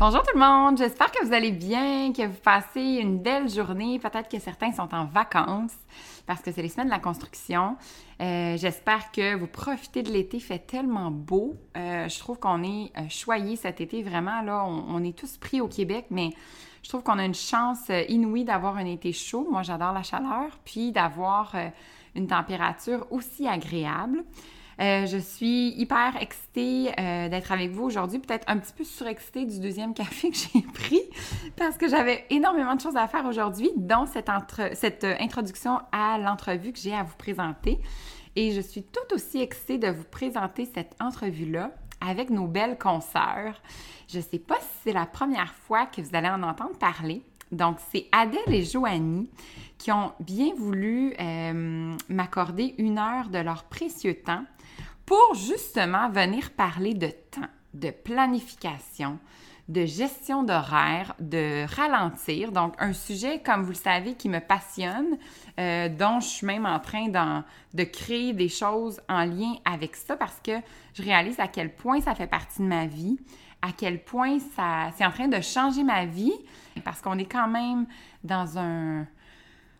[0.00, 3.98] Bonjour tout le monde, j'espère que vous allez bien, que vous passez une belle journée.
[3.98, 5.76] Peut-être que certains sont en vacances
[6.26, 7.76] parce que c'est les semaines de la construction.
[8.22, 11.54] Euh, j'espère que vous profitez de l'été, fait tellement beau.
[11.76, 14.40] Euh, je trouve qu'on est euh, choyé cet été, vraiment.
[14.40, 16.30] Là, on, est tous pris au Québec, mais
[16.82, 19.46] je trouve qu'on a une chance inouïe d'avoir un été chaud.
[19.50, 21.54] Moi, j'adore la chaleur, puis d'avoir
[22.14, 24.24] une température aussi agréable.
[24.80, 29.44] Euh, je suis hyper excitée euh, d'être avec vous aujourd'hui, peut-être un petit peu surexcitée
[29.44, 31.02] du deuxième café que j'ai pris
[31.56, 34.30] parce que j'avais énormément de choses à faire aujourd'hui, dont cette,
[34.74, 37.78] cette euh, introduction à l'entrevue que j'ai à vous présenter.
[38.36, 43.60] Et je suis tout aussi excitée de vous présenter cette entrevue-là avec nos belles consoeurs.
[44.08, 47.22] Je ne sais pas si c'est la première fois que vous allez en entendre parler.
[47.52, 49.28] Donc, c'est Adèle et Joanie
[49.76, 51.14] qui ont bien voulu
[52.08, 54.44] m'accorder une heure de leur précieux temps
[55.10, 59.18] pour justement venir parler de temps, de planification,
[59.68, 62.52] de gestion d'horaire, de ralentir.
[62.52, 65.18] Donc, un sujet, comme vous le savez, qui me passionne,
[65.58, 70.14] euh, dont je suis même en train de créer des choses en lien avec ça
[70.14, 70.52] parce que
[70.94, 73.18] je réalise à quel point ça fait partie de ma vie,
[73.62, 76.38] à quel point ça, c'est en train de changer ma vie
[76.84, 77.84] parce qu'on est quand même
[78.22, 79.08] dans un,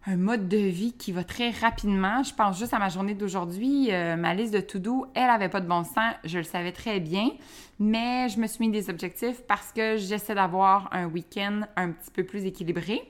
[0.07, 2.23] un mode de vie qui va très rapidement.
[2.23, 3.93] Je pense juste à ma journée d'aujourd'hui.
[3.93, 6.15] Euh, ma liste de to-do, elle avait pas de bon sens.
[6.25, 7.31] Je le savais très bien.
[7.79, 12.11] Mais je me suis mis des objectifs parce que j'essaie d'avoir un week-end un petit
[12.11, 13.03] peu plus équilibré.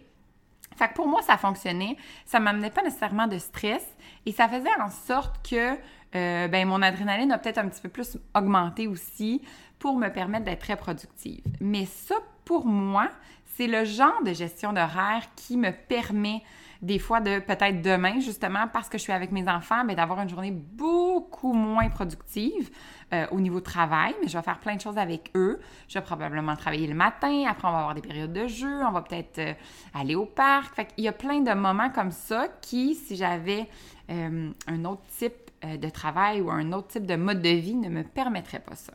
[0.77, 1.97] Fait que pour moi, ça fonctionnait.
[2.25, 3.87] Ça m'amenait pas nécessairement de stress
[4.27, 5.77] et ça faisait en sorte que
[6.17, 9.43] euh, ben, mon adrénaline a peut-être un petit peu plus augmenté aussi
[9.78, 11.43] pour me permettre d'être très productive.
[11.61, 13.09] Mais ça, pour moi,
[13.57, 16.43] c'est le genre de gestion d'horaire qui me permet
[16.83, 20.21] des fois de peut-être demain, justement, parce que je suis avec mes enfants, mais d'avoir
[20.21, 22.71] une journée beaucoup moins productive
[23.13, 25.61] euh, au niveau travail, mais je vais faire plein de choses avec eux.
[25.89, 28.93] Je vais probablement travailler le matin, après on va avoir des périodes de jeu, on
[28.93, 29.53] va peut-être euh,
[29.93, 30.87] aller au parc.
[30.97, 33.69] Il y a plein de moments comme ça qui, si j'avais
[34.11, 37.91] euh, un autre type de travail ou un autre type de mode de vie, ne
[37.91, 38.95] me permettrait pas ça.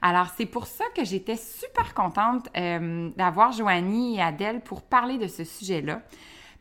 [0.00, 2.48] Alors, c'est pour ça que j'étais super contente
[3.16, 6.02] d'avoir Joanie et Adèle pour parler de ce sujet-là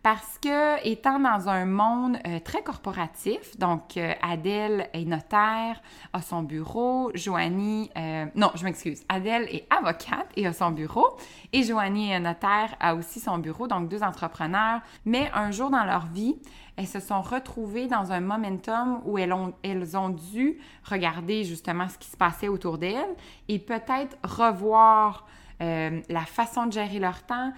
[0.04, 5.82] parce que étant dans un monde euh, très corporatif, donc euh, Adèle est notaire,
[6.14, 11.18] a son bureau, Joanie, euh, non, je m'excuse, Adèle est avocate et a son bureau,
[11.54, 15.84] et Joanie est notaire, a aussi son bureau, donc deux entrepreneurs, mais un jour dans
[15.84, 16.36] leur vie,
[16.78, 21.88] elles se sont retrouvées dans un momentum où elles ont, elles ont dû regarder justement
[21.90, 23.16] ce qui se passait autour d'elles
[23.50, 25.28] et peut-être revoir
[25.62, 27.54] euh, la façon de gérer leur temps,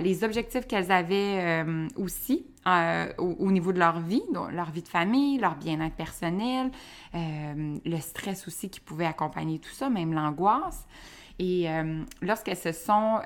[0.00, 4.82] les objectifs qu'elles avaient euh, aussi euh, au, niveau de leur vie, donc leur vie
[4.82, 6.70] de famille, leur bien-être personnel,
[7.14, 10.86] le stress aussi qui pouvait accompagner tout ça, même l'angoisse.
[11.38, 11.68] Et
[12.22, 13.20] lorsqu'elles se sont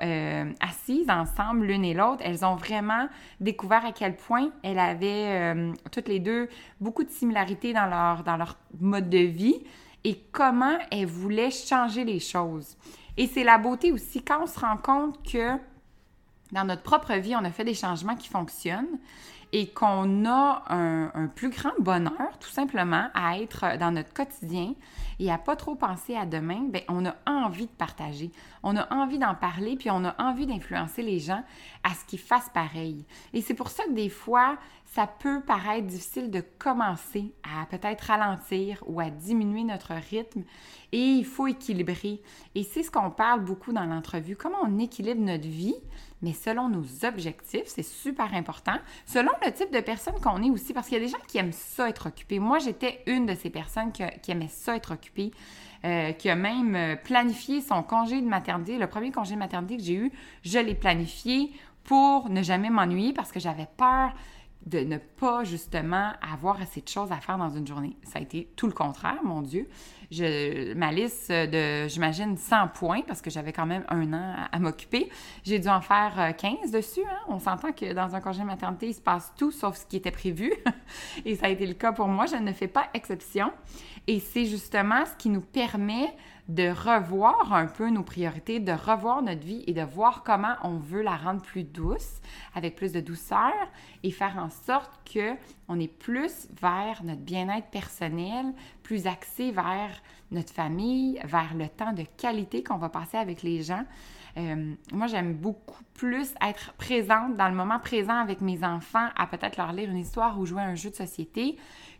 [0.59, 3.07] assises ensemble l'une et l'autre, elles ont vraiment
[3.39, 5.55] découvert à quel point elles avaient
[5.91, 6.49] toutes les deux
[6.81, 9.63] beaucoup de similarités dans leur, dans leur mode de vie
[10.03, 12.75] et comment elles voulaient changer les choses.
[13.17, 15.57] Et c'est la beauté aussi quand on se rend compte que
[16.51, 18.99] dans notre propre vie, on a fait des changements qui fonctionnent
[19.53, 24.75] et qu'on a un, plus grand bonheur, tout simplement, à être dans notre quotidien
[25.19, 28.31] et à pas trop penser à demain, bien, on a envie de partager,
[28.63, 31.43] on a envie d'en parler, puis on a envie d'influencer les gens
[31.83, 33.05] à ce qu'ils fassent pareil.
[33.33, 38.01] Et c'est pour ça que des fois, ça peut paraître difficile de commencer à peut-être
[38.01, 40.43] ralentir ou à diminuer notre rythme
[40.91, 42.21] et il faut équilibrer.
[42.55, 45.75] Et c'est ce qu'on parle beaucoup dans l'entrevue, comment on équilibre notre vie
[46.21, 48.75] mais selon nos objectifs, c'est super important.
[49.05, 51.37] Selon le type de personne qu'on est aussi, parce qu'il y a des gens qui
[51.37, 52.39] aiment ça être occupés.
[52.39, 55.31] Moi, j'étais une de ces personnes qui, aimait ça être occupée.
[55.83, 58.77] Euh, qui a même euh, planifié son congé de maternité.
[58.77, 60.11] Le premier congé de maternité que j'ai eu,
[60.43, 61.51] je l'ai planifié
[61.83, 64.13] pour ne jamais m'ennuyer parce que j'avais peur
[64.65, 67.97] de ne pas justement avoir assez de choses à faire dans une journée.
[68.03, 69.67] Ça a été tout le contraire, mon Dieu.
[70.11, 74.59] Je, ma liste de, j'imagine, 100 points, parce que j'avais quand même un an à,
[74.59, 75.09] m'occuper,
[75.43, 77.01] j'ai dû en faire 15 euh, dessus.
[77.09, 77.19] Hein.
[77.27, 80.11] On s'entend que dans un congé maternité, il se passe tout sauf ce qui était
[80.11, 80.53] prévu.
[81.25, 82.25] Et ça a été le cas pour moi.
[82.25, 83.51] Je ne fais pas exception.
[84.07, 86.13] Et c'est justement ce qui nous permet
[86.47, 90.77] de revoir un peu nos priorités, de revoir notre vie et de voir comment on
[90.77, 92.21] veut la rendre plus douce,
[92.55, 93.53] avec plus de douceur
[94.03, 95.35] et faire en sorte que
[95.67, 98.53] on est plus vers notre bien-être personnel,
[98.83, 100.01] plus axé vers
[100.31, 103.85] notre famille, vers le temps de qualité qu'on va passer avec les gens.
[104.37, 109.27] Euh, moi, j'aime beaucoup plus être présente dans le moment présent avec mes enfants, à
[109.27, 111.57] peut-être leur lire une histoire ou jouer à un jeu de société,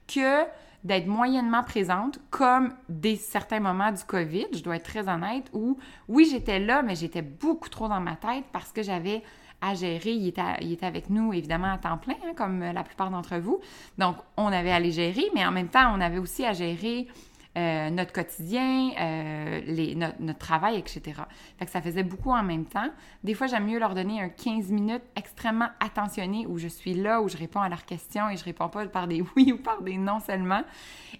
[0.07, 0.45] que
[0.83, 5.77] d'être moyennement présente, comme des certains moments du COVID, je dois être très honnête, où
[6.07, 9.21] oui, j'étais là, mais j'étais beaucoup trop dans ma tête parce que j'avais
[9.61, 10.11] à gérer.
[10.11, 13.37] Il était, il était, avec nous, évidemment, à temps plein, hein, comme la plupart d'entre
[13.37, 13.59] vous.
[13.97, 17.07] Donc, on avait à les gérer, mais en même temps, on avait aussi à gérer
[17.57, 19.61] euh, notre quotidien, euh,
[20.19, 21.21] notre, travail, etc.
[21.59, 22.89] Fait ça faisait beaucoup en même temps.
[23.25, 27.21] Des fois, j'aime mieux leur donner un 15 minutes extrêmement attentionné où je suis là,
[27.21, 29.81] où je réponds à leurs questions et je réponds pas par des oui ou par
[29.81, 30.63] des non seulement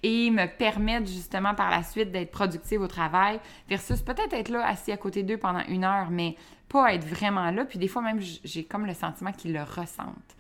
[0.04, 4.66] et me permettre justement par la suite d'être productive au travail versus peut-être être là
[4.66, 6.38] assis à côté d'eux pendant une heure, mais
[6.70, 7.66] pas être vraiment là.
[7.66, 10.38] Puis des fois même, j'ai comme le sentiment qu'ils le ressentent.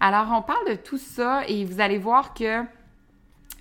[0.00, 2.64] Alors, on parle de tout ça et vous allez voir que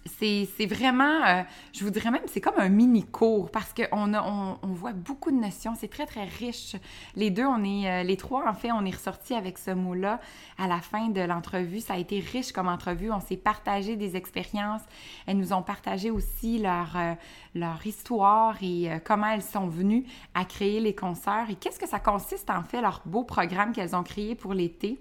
[0.06, 4.58] c'est vraiment, euh, je vous dirais même, c'est comme un mini cours parce qu'on on,
[4.62, 5.74] on, voit beaucoup de notions.
[5.80, 6.76] C'est très, très riche.
[7.16, 10.20] Les deux, on est, euh, les trois, en fait, on est ressortis avec ce mot-là
[10.58, 11.80] à la fin de l'entrevue.
[11.80, 13.12] Ça a été riche comme entrevue.
[13.12, 14.82] On s'est partagé des expériences.
[15.26, 17.14] Elles nous ont partagé aussi leur, euh,
[17.56, 22.00] leur histoire et comment elles sont venues à créer les concerts et qu'est-ce que ça
[22.00, 25.00] consiste, en fait, leur beau programme qu'elles ont créé pour l'été.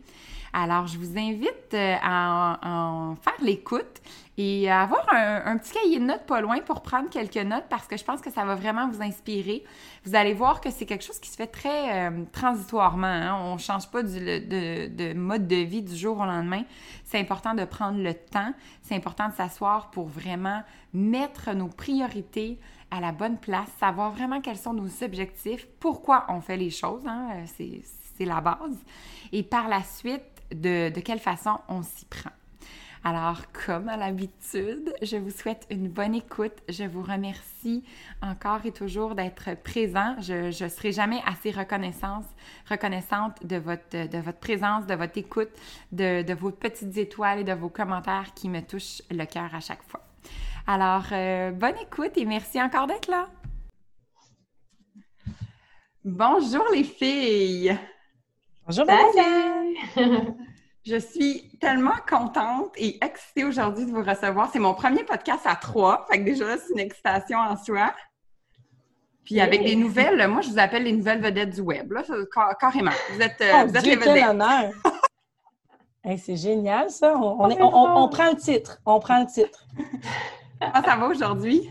[0.54, 4.02] Alors, je vous invite à en faire l'écoute
[4.38, 7.96] et avoir un, petit cahier de notes pas loin pour prendre quelques notes parce que
[7.96, 9.62] je pense que ça va vraiment vous inspirer.
[10.04, 13.06] Vous allez voir que c'est quelque chose qui se fait très euh, transitoirement.
[13.06, 13.38] Hein.
[13.44, 16.64] On ne change pas de, mode de vie du jour au lendemain.
[17.04, 18.54] C'est important de prendre le temps.
[18.80, 20.62] C'est important de s'asseoir pour vraiment
[20.94, 22.58] mettre nos priorités
[22.90, 27.06] à la bonne place, savoir vraiment quels sont nos objectifs, pourquoi on fait les choses.
[27.06, 27.44] Hein.
[27.46, 28.78] C'est la base.
[29.32, 30.22] Et par la suite,
[30.52, 32.30] de quelle façon on s'y prend.
[33.04, 36.52] Alors, comme à l'habitude, je vous souhaite une bonne écoute.
[36.68, 37.82] Je vous remercie
[38.22, 40.14] encore et toujours d'être présent.
[40.20, 42.26] Je ne serai jamais assez reconnaissante,
[42.70, 45.50] reconnaissante de votre, de votre présence, de votre écoute,
[45.90, 49.60] de, de vos petites étoiles et de vos commentaires qui me touchent le cœur à
[49.60, 50.04] chaque fois.
[50.68, 53.28] Alors, euh, bonne écoute et merci encore d'être là.
[56.04, 57.76] Bonjour les filles.
[58.74, 58.86] Bonjour.
[58.86, 60.34] Salut.
[60.86, 64.48] Je suis tellement contente et excitée aujourd'hui de vous recevoir.
[64.50, 67.92] C'est mon premier podcast à trois, fait que déjà, c'est une excitation en soi.
[69.26, 72.02] Puis avec des nouvelles, moi, je vous appelle les nouvelles vedettes du web, là,
[72.58, 72.92] carrément.
[73.12, 74.74] Vous êtes, euh, oh, vous êtes les vedettes.
[76.18, 77.14] c'est génial, ça.
[77.14, 78.78] On, on, prend le titre.
[78.86, 79.66] On prend le titre.
[80.58, 81.70] Comment ça va aujourd'hui?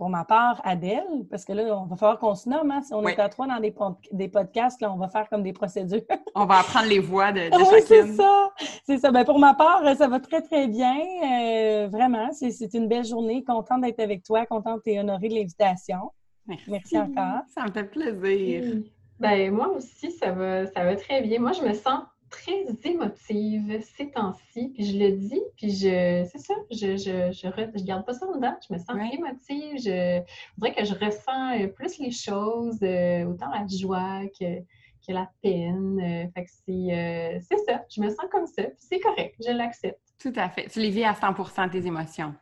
[0.00, 2.70] Pour ma part, Adèle, parce que là, on va falloir qu'on se nomme.
[2.70, 2.80] Hein?
[2.80, 3.74] Si on est à trois dans des,
[4.12, 6.00] des, podcasts, là, on va faire comme des procédures.
[6.34, 8.50] on va apprendre les voix de, de oui, c'est ça.
[8.86, 9.10] C'est ça.
[9.10, 10.96] Ben, pour ma part, ça va très, très bien.
[11.22, 13.44] Euh, vraiment, c'est une belle journée.
[13.44, 16.12] Contente d'être avec toi, contente et honorée de l'invitation.
[16.46, 16.70] Merci.
[16.70, 17.42] Merci encore.
[17.54, 18.80] Ça me fait plaisir.
[19.18, 21.40] Ben, moi aussi, ça va, ça va très bien.
[21.40, 24.68] Moi, je me sens très émotive ces temps-ci.
[24.74, 28.36] Puis je le dis, puis je, c'est ça, je, je, je, garde pas ça en
[28.36, 28.56] dedans.
[28.66, 29.78] Je me sens émotive.
[29.78, 30.22] Je,
[30.56, 34.60] voudrais que je ressens euh, plus les choses, euh, autant la joie que,
[35.06, 36.00] que la peine.
[36.00, 37.84] Euh, fait que c'est, c'est ça.
[37.90, 38.62] Je me sens comme ça.
[38.62, 39.34] Puis c'est correct.
[39.44, 40.00] Je l'accepte.
[40.18, 40.68] Tout à fait.
[40.68, 42.34] Tu les vis à 100% tes émotions.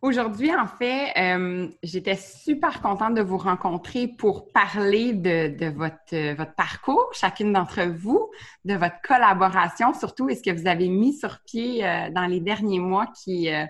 [0.00, 6.54] Aujourd'hui, en fait, euh, j'étais super contente de vous rencontrer pour parler de, votre, votre
[6.54, 8.30] parcours, chacune d'entre vous,
[8.64, 12.38] de votre collaboration, surtout, et ce que vous avez mis sur pied euh, dans les
[12.38, 13.64] derniers mois qui, euh,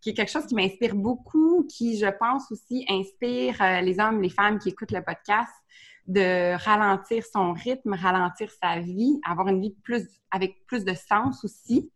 [0.00, 4.30] qui est quelque chose qui m'inspire beaucoup, qui, je pense aussi, inspire les hommes, les
[4.30, 5.52] femmes qui écoutent le podcast
[6.06, 11.44] de ralentir son rythme, ralentir sa vie, avoir une vie plus avec plus de sens
[11.44, 11.90] aussi.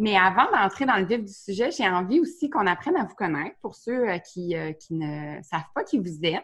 [0.00, 3.14] Mais avant d'entrer dans le vif du sujet, j'ai envie aussi qu'on apprenne à vous
[3.14, 6.42] connaître pour ceux euh, qui, euh, qui ne savent pas qui vous êtes.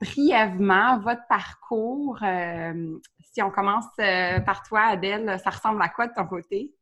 [0.00, 2.18] brièvement votre parcours.
[3.32, 6.75] si on commence par toi, Adèle, ça ressemble à quoi de ton côté?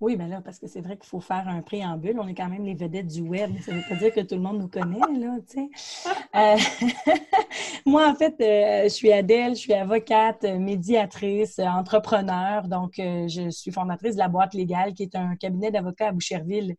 [0.00, 2.18] Oui, bien là, parce que c'est vrai qu'il faut faire un préambule.
[2.20, 3.50] On est quand même les vedettes du web.
[3.62, 6.12] Ça ne veut pas dire que tout le monde nous connaît, là, tu sais.
[6.34, 6.56] Euh,
[7.86, 12.68] moi, en fait, euh, je suis Adèle, je suis avocate, médiatrice, entrepreneur.
[12.68, 16.12] Donc, euh, je suis fondatrice de la Boîte Légale, qui est un cabinet d'avocats à
[16.12, 16.76] Boucherville.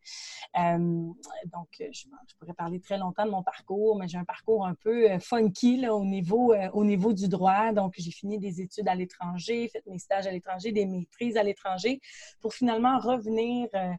[0.56, 2.04] donc, je,
[2.38, 5.94] pourrais parler très longtemps de mon parcours, mais j'ai un parcours un peu funky là,
[5.94, 7.72] au, niveau, au niveau du droit.
[7.72, 11.42] Donc, j'ai fini des études à l'étranger, fait mes stages à l'étranger, des maîtrises à
[11.42, 12.00] l'étranger,
[12.40, 13.92] pour finalement revenir euh,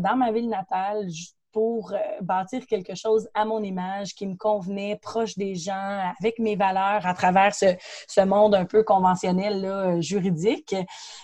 [0.00, 1.06] dans ma ville natale
[1.54, 6.40] pour euh, bâtir quelque chose à mon image qui me convenait, proche des gens, avec
[6.40, 7.66] mes valeurs à travers ce,
[8.08, 10.74] ce monde un peu conventionnel là, juridique.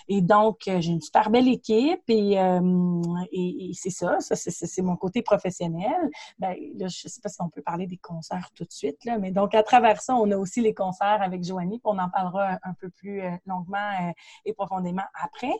[0.07, 3.01] Et donc, euh, j'ai une super belle équipe et, euh,
[3.33, 6.09] et, c'est ça, ça c'est mon côté professionnel.
[6.39, 9.03] Ben, là, je ne sais pas si on peut parler des concerts tout de suite,
[9.03, 11.99] là, mais donc à travers ça, on a aussi les concerts avec Joanie, puis on
[11.99, 14.13] en parlera un peu plus longuement
[14.45, 15.53] et profondément après.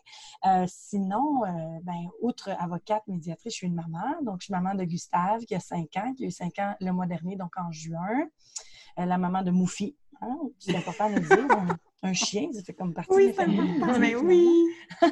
[0.67, 1.41] sinon,
[1.83, 5.87] ben, outre avocate, médiatrice, je suis une maman, donc maman de Gustave, qui a 5
[5.97, 8.27] ans, qui a eu 5 ans le mois dernier, donc en juin.
[8.99, 9.95] Euh, la maman de Moufi.
[10.21, 10.37] Hein?
[10.59, 11.77] C'est important de dire.
[12.03, 13.99] Un, chien, ça fait comme partie oui, de la famille.
[13.99, 14.47] Mais oui!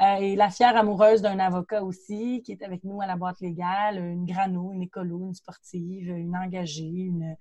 [0.00, 3.38] Euh, et la fière amoureuse d'un avocat aussi, qui est avec nous à la boîte
[3.42, 7.36] légale, une grano, une écolo, une sportive, une engagée, une...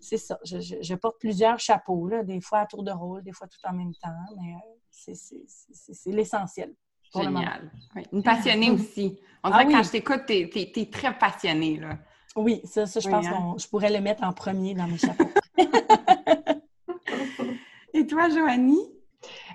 [0.00, 0.36] C'est ça.
[0.42, 3.72] Je, porte plusieurs chapeaux, là, des fois à tour de rôle, des fois tout en
[3.72, 6.74] même temps, mais euh, c'est l'essentiel.
[7.14, 7.70] Génial.
[8.12, 9.18] Une passionnée aussi.
[9.44, 11.78] On dirait ah que quand je t'écoute, tu es, très passionnée.
[11.78, 11.98] Là.
[12.36, 13.54] Oui, ça, ça je pense hein?
[13.56, 15.24] que je pourrais le mettre en premier dans mes chapeaux.
[17.94, 18.88] Et toi, Joanie?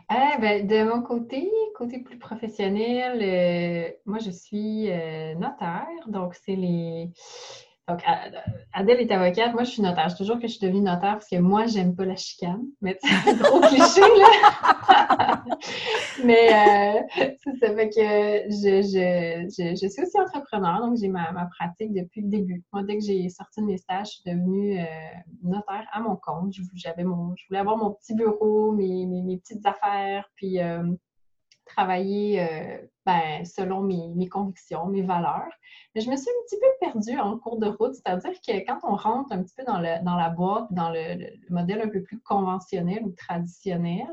[0.09, 6.33] Eh ben, de mon côté, côté plus professionnel, euh, moi je suis euh, notaire, donc
[6.33, 7.11] c'est les
[7.87, 8.03] donc,
[8.73, 9.53] Adèle est avocate.
[9.53, 10.09] Moi, je suis notaire.
[10.09, 12.65] Je toujours que je suis devenue notaire parce que moi, j'aime pas la chicane.
[12.81, 15.43] Mais c'est trop cliché, là.
[16.25, 17.01] Mais euh,
[17.61, 18.01] ça fait que
[18.51, 20.81] je, je, je, suis aussi entrepreneur.
[20.81, 22.61] Donc, j'ai ma, ma, pratique depuis le début.
[22.73, 24.83] Moi, dès que j'ai sorti de mes stages, je suis devenue euh,
[25.43, 26.53] notaire à mon compte.
[26.73, 30.29] J'avais mon, je voulais avoir mon petit bureau, mes, mes, petites affaires.
[30.35, 30.83] Puis, euh,
[31.67, 35.51] travailler euh, ben, selon mes, convictions, mes valeurs.
[35.95, 38.79] Mais je me suis un petit peu perdue en cours de route, c'est-à-dire que quand
[38.83, 42.03] on rentre un petit peu dans, le, dans la boîte, dans le, modèle un peu
[42.03, 44.07] plus conventionnel ou traditionnel,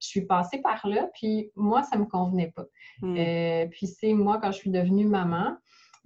[0.00, 2.64] je suis passée par là, puis moi, ça ne me convenait pas.
[3.02, 3.16] Hmm.
[3.16, 5.56] Euh, puis c'est moi, quand je suis devenue maman,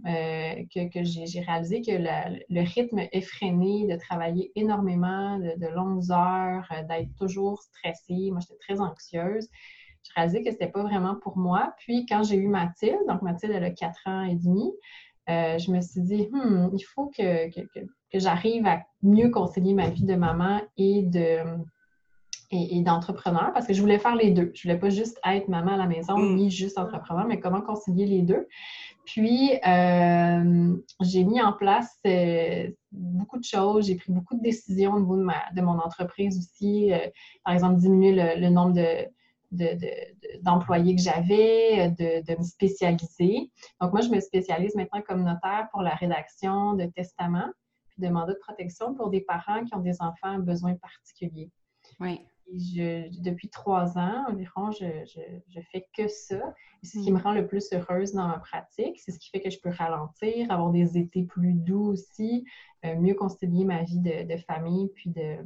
[0.05, 6.69] euh, que, j'ai réalisé que le rythme effréné de travailler énormément, de, de longues heures,
[6.89, 9.49] d'être toujours stressée, moi j'étais très anxieuse,
[10.09, 11.75] je réalisais que c'était pas vraiment pour moi.
[11.79, 14.73] Puis quand j'ai eu Mathilde, donc Mathilde elle a 4 ans et demi,
[15.29, 17.51] euh, je me suis dit, hmm, il faut que,
[18.15, 21.39] j'arrive à mieux concilier ma vie de maman et de
[22.53, 24.53] et, d'entrepreneur parce que je voulais faire les deux.
[24.55, 26.37] Je voulais pas juste être maman à la maison mm.
[26.37, 28.47] ni juste entrepreneur, mais comment concilier les deux?
[29.05, 33.87] Puis, euh, j'ai mis en place euh, beaucoup de choses.
[33.89, 36.93] J'ai pris beaucoup de décisions au niveau de, ma, de mon entreprise aussi.
[37.45, 39.09] par exemple, diminuer le nombre de,
[39.51, 43.51] d'employés que j'avais, de, me spécialiser.
[43.81, 47.51] Donc, moi, je me spécialise maintenant comme notaire pour la rédaction de testaments
[47.89, 51.51] puis de mandats de protection pour des parents qui ont des enfants à besoins particuliers.
[52.01, 52.21] Oui.
[52.49, 54.87] depuis trois ans environ, je,
[55.49, 56.55] je, fais que ça.
[56.83, 59.01] c'est ce qui me rend le plus heureuse dans ma pratique.
[59.01, 62.45] C'est ce qui fait que je peux ralentir, avoir des étés plus doux aussi,
[62.85, 65.39] euh, mieux concilier ma vie de famille puis de,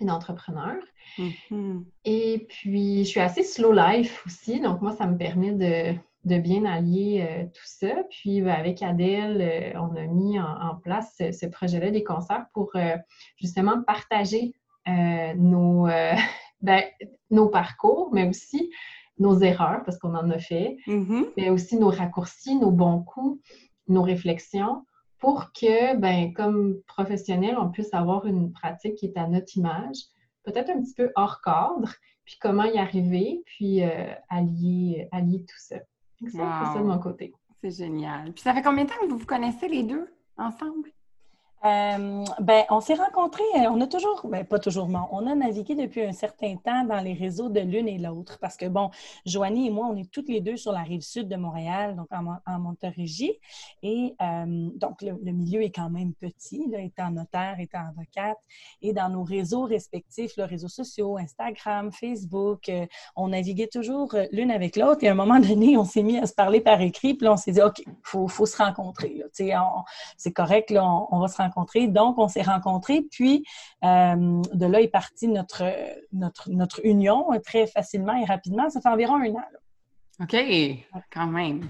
[0.00, 0.76] d'entrepreneur.
[1.18, 1.84] Mm-hmm.
[2.04, 6.64] Et puis, je suis assez slow life aussi, donc moi, ça me permet de, bien
[6.64, 8.04] allier euh, tout ça.
[8.10, 12.70] Puis, ben, avec Adèle, euh, on a mis en, place ce, projet-là des concerts pour
[12.76, 12.96] euh,
[13.36, 14.54] justement partager
[14.86, 15.86] nos,
[16.60, 16.82] ben,
[17.30, 18.70] nos parcours, mais aussi
[19.18, 21.26] nos erreurs, parce qu'on en a fait, mm-hmm.
[21.36, 23.40] mais aussi nos raccourcis, nos bons coups,
[23.88, 24.84] nos réflexions
[25.22, 29.96] pour que, ben, comme professionnel, on puisse avoir une pratique qui est à notre image,
[30.42, 35.58] peut-être un petit peu hors cadre, puis comment y arriver, puis euh, allier, allier tout
[35.58, 35.76] ça.
[36.20, 37.32] C'est ça de mon côté.
[37.60, 38.32] C'est génial.
[38.32, 40.90] Puis ça fait combien de temps que vous vous connaissez les deux ensemble?
[41.64, 45.34] Euh, ben, on s'est rencontrés, euh, on a toujours, ben, pas toujours, mais on a
[45.36, 48.90] navigué depuis un certain temps dans les réseaux de l'une et l'autre parce que, bon,
[49.26, 52.08] Joanie et moi, on est toutes les deux sur la rive sud de Montréal, donc
[52.10, 53.38] en, en Montérégie.
[53.84, 58.38] Et euh, donc, le, milieu est quand même petit, là, étant notaire, étant avocate.
[58.80, 62.70] Et dans nos réseaux respectifs, les réseaux sociaux, Instagram, Facebook,
[63.14, 65.04] on naviguait toujours l'une avec l'autre.
[65.04, 67.34] Et à un moment donné, on s'est mis à se parler par écrit, puis là,
[67.34, 69.22] on s'est dit, OK, il faut, faut, se rencontrer.
[69.32, 71.88] C'est correct, là, on, on va se rencontrer rencontrés.
[71.88, 73.44] Donc, on s'est rencontrés, puis
[73.84, 75.64] euh, de là est partie notre,
[76.12, 78.70] notre, notre union très facilement et rapidement.
[78.70, 79.44] Ça fait environ un an.
[80.20, 80.36] OK,
[81.12, 81.62] quand même.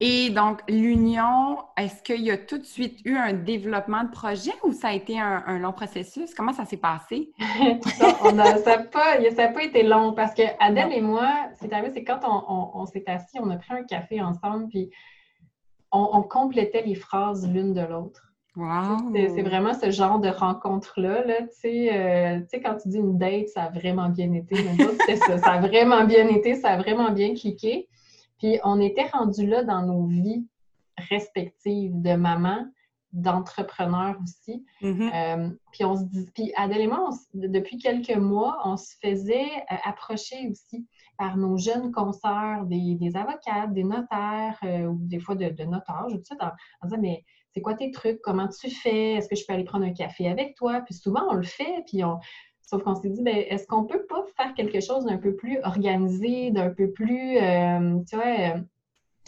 [0.00, 4.52] Et donc, l'union, est-ce qu'il y a tout de suite eu un développement de projet
[4.64, 6.34] ou ça a été un, long processus?
[6.34, 7.32] Comment ça s'est passé?
[7.38, 11.30] ça n'a pas, pas, été long parce que Adèle et moi,
[11.60, 14.90] c'est arrivé, c'est quand on, s'est assis, on a pris un café ensemble, puis
[15.92, 18.33] on, complétait les phrases l'une de l'autre.
[18.56, 19.12] Wow.
[19.14, 21.24] C'est vraiment ce genre de rencontre-là.
[21.24, 24.56] Là, euh, tu sais, quand tu dis une date, ça a vraiment bien été.
[25.26, 25.38] ça.
[25.38, 27.88] Ça a vraiment bien été, ça a vraiment bien cliqué.
[28.38, 30.46] Puis on était rendu là dans nos vies
[30.96, 32.66] respectives de maman,
[33.14, 34.64] d'entrepreneur aussi.
[34.82, 35.14] Mm-hmm.
[35.14, 39.50] Euh, puis on se dit, puis Adèle et moi, depuis quelques mois, on se faisait
[39.70, 45.20] euh, approcher aussi par nos jeunes consoeurs, des, des avocats, des notaires, euh, ou des
[45.20, 48.20] fois de, de notaires, tout ça, en, disant, mais c'est quoi tes trucs?
[48.20, 49.12] Comment tu fais?
[49.12, 50.82] Est-ce que je peux aller prendre un café avec toi?
[50.84, 52.18] Puis souvent, on le fait, puis on,
[52.66, 55.58] Sauf qu'on s'est dit, ben, est-ce qu'on peut pas faire quelque chose d'un peu plus
[55.64, 58.54] organisé, d'un peu plus, euh, tu vois,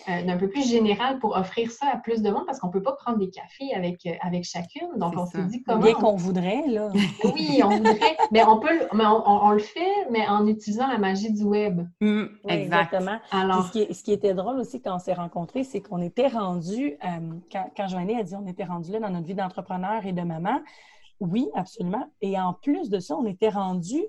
[0.08, 2.70] euh, euh, d'un peu plus général pour offrir ça à plus de monde parce qu'on
[2.70, 4.88] peut pas prendre des cafés avec, avec chacune.
[4.96, 5.82] Donc, on s'est dit comment.
[5.82, 6.90] Bien qu'on voudrait, là.
[7.24, 8.16] oui, on voudrait.
[8.30, 11.86] mais on peut, mais on, le fait, mais en utilisant la magie du web.
[12.00, 13.18] Mmh, exactement.
[13.30, 16.28] Alors, ce qui, ce, qui, était drôle aussi quand on s'est rencontrés, c'est qu'on était
[16.28, 16.96] rendu,
[17.52, 20.22] quand, quand Joannie a dit on était rendu là dans notre vie d'entrepreneur et de
[20.22, 20.60] maman,
[21.20, 22.10] oui, absolument.
[22.20, 24.02] Et en plus de ça, on était rendu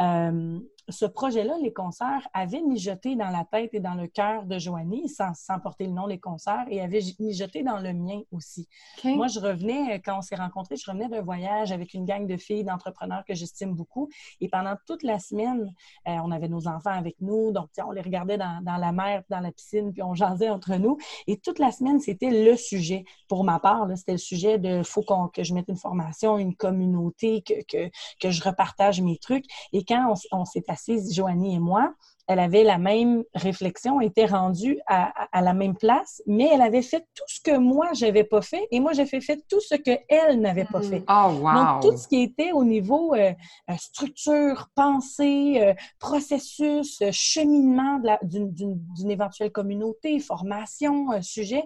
[0.00, 0.58] euh,
[0.88, 5.08] ce projet-là, les concerts, avait mijoté dans la tête et dans le cœur de Joanie,
[5.08, 8.68] sans, porter le nom les concerts, et avait mijoté dans le mien aussi.
[9.04, 12.36] Moi, je revenais, quand on s'est rencontrés, je revenais d'un voyage avec une gang de
[12.36, 14.08] filles, d'entrepreneurs que j'estime beaucoup.
[14.40, 15.72] Et pendant toute la semaine,
[16.08, 19.40] euh, on avait nos enfants avec nous, donc on les regardait dans, la mer, dans
[19.40, 20.98] la piscine, puis on jasait entre nous.
[21.26, 23.04] Et toute la semaine, c'était le sujet.
[23.28, 27.42] Pour ma part, c'était le sujet de faut que je mette une formation, une communauté,
[27.42, 29.44] que, que, que je repartage mes trucs.
[29.72, 31.94] Et quand on, on s'est assise, Joanie et moi,
[32.32, 37.00] elle avait la même réflexion, était rendue à, la même place, mais elle avait fait
[37.14, 40.64] tout ce que moi, j'avais pas fait et moi, j'ai fait, tout ce qu'elle n'avait
[40.64, 41.04] pas fait.
[41.08, 41.54] Oh, wow.
[41.54, 43.32] Donc, tout ce qui était au niveau euh,
[43.70, 51.64] euh, structure, pensée, euh, processus, cheminement d'une éventuelle communauté, formation, sujet,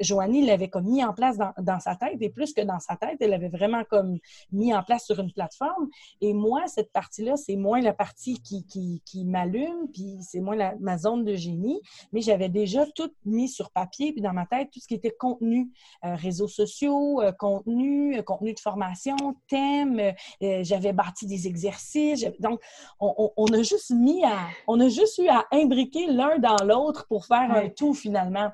[0.00, 2.96] Joanie l'avait comme mis en place dans, dans, sa tête et plus que dans sa
[2.96, 4.18] tête, elle l'avait vraiment comme
[4.52, 5.88] mis en place sur une plateforme.
[6.20, 10.54] Et moi, cette partie-là, c'est moins la partie qui, qui, qui m'allume puis c'est moi
[10.80, 11.80] ma zone de génie,
[12.12, 15.10] mais j'avais déjà tout mis sur papier, puis dans ma tête, tout ce qui était
[15.10, 15.70] contenu,
[16.04, 19.16] euh, réseaux sociaux, euh, contenu, euh, contenu de formation,
[19.48, 20.00] thème,
[20.40, 22.26] j'avais bâti des exercices.
[22.38, 22.60] Donc,
[23.00, 27.26] on, a juste mis à, on a juste eu à imbriquer l'un dans l'autre pour
[27.26, 28.50] faire un tout finalement.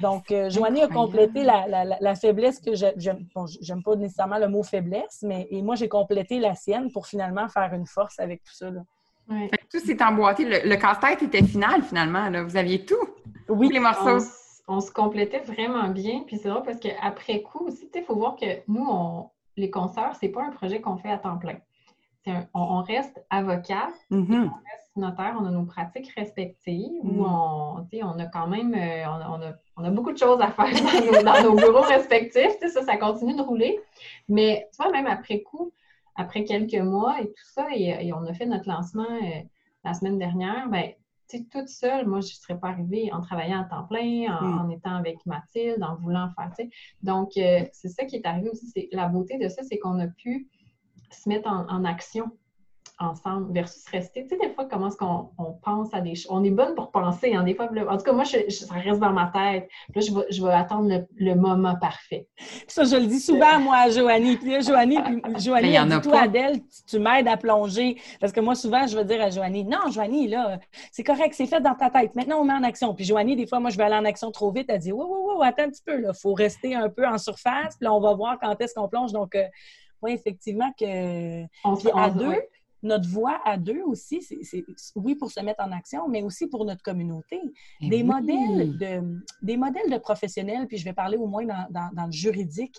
[0.00, 3.26] Donc, Joanie a complété la, faiblesse que j'aime.
[3.34, 3.46] Bon,
[3.84, 7.72] pas nécessairement le mot faiblesse, mais et moi, j'ai complété la sienne pour finalement faire
[7.74, 8.70] une force avec tout ça.
[8.70, 8.80] Là.
[9.70, 10.44] Tout s'est emboîté.
[10.44, 12.30] Le, casse-tête était final, finalement.
[12.44, 12.96] Vous aviez tout.
[13.48, 13.68] Oui.
[13.72, 14.24] les morceaux.
[14.68, 16.22] On, se complétait vraiment bien.
[16.26, 20.16] Puis c'est vrai parce qu'après coup aussi, il faut voir que nous, on, les concerts,
[20.18, 21.56] c'est pas un projet qu'on fait à temps plein.
[22.54, 24.44] on, reste avocat, mm-hmm.
[24.44, 27.26] on reste notaire, on a nos pratiques respectives où mm.
[27.26, 29.04] on, on a quand même euh,
[29.76, 30.66] on, a, beaucoup de choses à faire
[31.24, 32.56] dans nos, bureaux respectifs.
[32.72, 33.80] Ça, ça continue de rouler.
[34.28, 35.72] Mais tu vois, même après coup,
[36.16, 39.40] après quelques mois et tout ça, et, on a fait notre lancement euh,
[39.84, 40.92] la semaine dernière, ben,
[41.50, 44.72] toute seule, moi, je ne serais pas arrivée en travaillant à temps plein, en, mm.
[44.72, 46.66] étant avec Mathilde, en voulant faire,
[47.02, 48.88] Donc, euh, c'est ça qui est arrivé aussi.
[48.92, 50.48] La beauté de ça, c'est qu'on a pu
[51.10, 52.30] se mettre en action
[53.02, 54.22] ensemble versus rester.
[54.22, 56.30] Tu sais, des fois, comment est-ce qu'on on pense à des choses?
[56.30, 57.68] On est bonne pour penser, hein, des fois.
[57.88, 59.68] En tout cas, moi, je, ça reste dans ma tête.
[59.94, 62.28] Là, je vais, je vais attendre le, moment parfait.
[62.66, 64.36] Ça, je le dis souvent, moi, à Joanie.
[64.36, 68.00] Puis là, Joanie, puis Joanie, a toi, Adèle, tu, m'aides à plonger.
[68.20, 70.58] Parce que moi, souvent, je vais dire à Joanie, non, Joanie, là,
[70.90, 72.14] c'est correct, c'est fait dans ta tête.
[72.14, 72.94] Maintenant, on met en action.
[72.94, 74.66] Puis Joanie, des fois, moi, je vais aller en action trop vite.
[74.68, 76.12] Elle dit, oui, oui, oui, attends un petit peu, là.
[76.12, 77.76] faut rester un peu en surface.
[77.76, 79.12] Puis là, on va voir quand est-ce qu'on plonge.
[79.12, 79.44] Donc, euh,
[80.02, 81.44] oui, effectivement, que.
[81.64, 82.42] On puis à deux,
[82.82, 84.64] notre voix à deux aussi, c'est
[84.96, 87.40] oui pour se mettre en action, mais aussi pour notre communauté.
[87.80, 92.06] Eh des, modèles de, des modèles de professionnels, puis je vais parler au moins dans,
[92.06, 92.76] le juridique,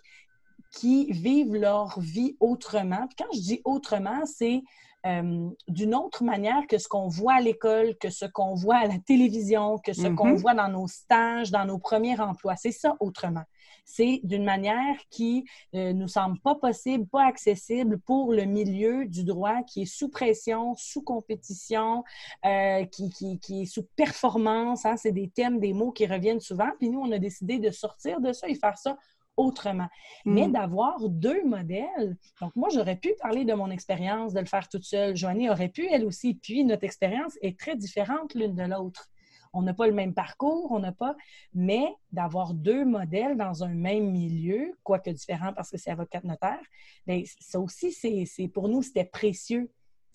[0.72, 3.08] qui vivent leur vie autrement.
[3.08, 4.64] Puis quand je dis autrement, c'est
[5.06, 8.88] euh, d'une autre manière que ce qu'on voit à l'école, que ce qu'on voit à
[8.88, 10.38] la télévision, que ce qu'on mm-hmm.
[10.38, 12.56] voit dans nos stages, dans nos premiers emplois.
[12.56, 13.44] C'est ça autrement
[13.86, 19.06] c'est d'une manière qui ne euh, nous semble pas possible, pas accessible pour le milieu
[19.06, 22.04] du droit qui est sous pression, sous compétition,
[22.46, 24.86] euh, qui, qui, est sous performance.
[24.86, 24.98] Hein.
[24.98, 26.70] C'est des thèmes, des mots qui reviennent souvent.
[26.80, 28.98] Puis nous, on a décidé de sortir de ça et faire ça
[29.36, 29.88] autrement.
[30.26, 30.52] Mais Mm.
[30.52, 34.84] d'avoir deux modèles, donc moi, j'aurais pu parler de mon expérience, de le faire toute
[34.84, 35.16] seule.
[35.16, 36.36] Joanie aurait pu, elle aussi.
[36.36, 39.10] Puis notre expérience est très différente l'une de l'autre.
[39.54, 41.16] On n'a pas le même parcours, on n'a pas,
[41.54, 46.60] mais d'avoir deux modèles dans un même milieu, quoique différent parce que c'est avocat notaire,
[47.08, 49.70] bien, ça aussi, c'est, pour nous, c'était précieux.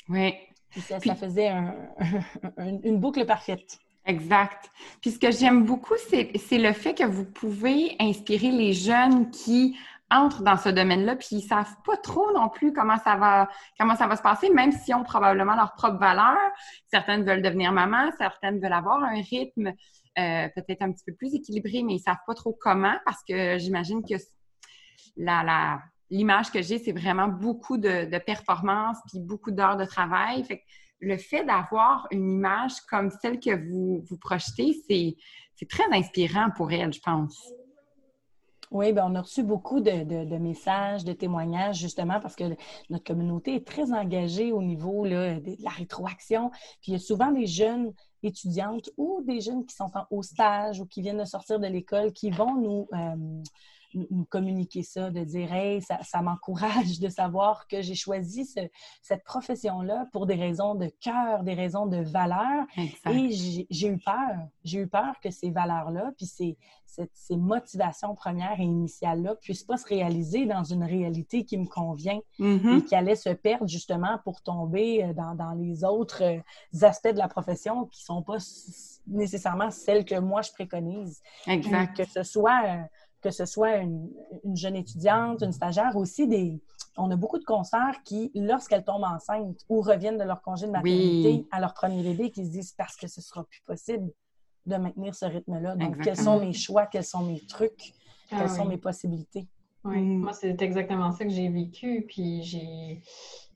[0.09, 0.35] Oui.
[0.81, 1.75] Ça, Puis- ça faisait un-
[2.59, 3.79] un- une boucle parfaite.
[4.05, 4.71] Exact.
[5.03, 9.77] Puis ce que j'aime beaucoup, c'est le fait que vous pouvez inspirer les jeunes qui
[10.11, 13.95] entrent dans ce domaine-là, puis ils savent pas trop non plus comment ça va comment
[13.95, 16.39] ça va se passer, même s'ils ont probablement leur propre valeur.
[16.87, 19.73] Certaines veulent devenir maman, certaines veulent avoir un rythme
[20.19, 23.59] euh, peut-être un petit peu plus équilibré, mais ils savent pas trop comment parce que
[23.59, 24.15] j'imagine que
[25.17, 29.85] la, la- l'image que j'ai, c'est vraiment beaucoup de, de performance puis beaucoup d'heures de
[29.85, 30.43] travail.
[30.45, 30.65] Fait que
[31.01, 35.17] le fait d'avoir une image comme celle que vous, vous projetez, c'est,
[35.55, 37.53] c'est très inspirant pour elle, je pense.
[38.71, 42.45] Oui, ben on a reçu beaucoup de, de- messages, de témoignages, justement, parce que
[42.91, 46.51] notre communauté est très engagée au niveau là, de, de la rétroaction.
[46.83, 50.23] Puis il y a souvent des jeunes étudiantes ou des jeunes qui sont en, au
[50.23, 53.43] stage ou qui viennent de sortir de l'école qui vont nous, euh,
[53.95, 58.69] nous- communiquer ça, de dire Hey, ça, ça m'encourage de savoir que j'ai choisi ce-
[59.03, 62.67] cette profession-là pour des raisons de cœur, des raisons de valeur.
[62.77, 63.11] Exact.
[63.15, 64.37] Et j'ai eu peur.
[64.65, 69.65] J'ai eu peur que ces valeurs-là, puis ces, cette- ces motivations premières et initiales-là, puissent
[69.65, 72.79] pas se réaliser dans une réalité qui me convient Mhm.
[72.79, 76.41] et qui allait se perdre justement pour tomber euh, dans, dans les autres euh,
[76.87, 78.39] aspects de la profession qui sont pas
[79.07, 81.23] nécessairement celles que moi je préconise.
[81.47, 81.97] Exact.
[81.97, 82.83] Que ce soit, euh,
[83.21, 84.11] que ce soit une,
[84.45, 86.61] une jeune étudiante, une stagiaire, aussi des.
[86.97, 90.73] On a beaucoup de concerts qui, lorsqu'elles tombent enceintes ou reviennent de leur congé de
[90.73, 91.49] maternité Oui.
[91.51, 94.11] à leur premier bébé, qui se disent parce que ce sera plus possible
[94.67, 95.77] de maintenir ce rythme-là.
[95.77, 97.95] Donc, quels sont mes choix, quels sont mes trucs,
[98.31, 98.69] Ah quelles sont oui.
[98.71, 99.47] mes possibilités?
[99.85, 100.19] Oui, Mm.
[100.21, 102.05] moi, c'est exactement ça que j'ai vécu.
[102.09, 103.01] Puis j'ai,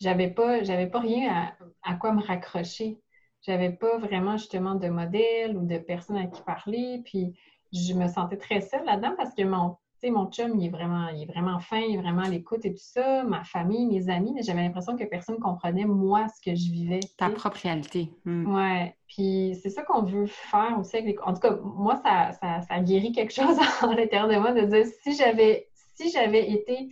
[0.00, 1.52] j'avais pas, j'avais pas rien
[1.84, 3.00] à, à quoi me raccrocher.
[3.42, 7.02] J'avais pas vraiment justement de modèle ou de personne à qui parler.
[7.04, 7.36] Puis
[7.72, 9.76] je me sentais très seule là-dedans parce que mon,
[10.10, 12.74] mon chum, il est vraiment, il est vraiment fin, il est vraiment à l'écoute et
[12.74, 13.22] tout ça.
[13.22, 17.00] Ma famille, mes amis, mais j'avais l'impression que personne comprenait moi ce que je vivais.
[17.18, 18.10] Ta propre réalité.
[18.24, 18.54] Mm.
[18.54, 21.16] Ouais, puis c'est ça qu'on veut faire aussi avec les...
[21.24, 24.66] En tout cas, moi, ça, ça, ça guérit quelque chose à l'intérieur de moi de
[24.66, 26.88] dire si j'avais si j'avais été,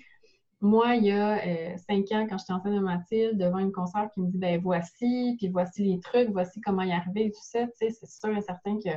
[0.61, 4.11] moi, il y a euh, cinq ans, quand j'étais enceinte de Mathilde, devant une concert
[4.13, 7.43] qui me dit ben voici, puis voici les trucs, voici comment y arriver et tout
[7.43, 8.91] ça, tu sais, c'est sûr et certain que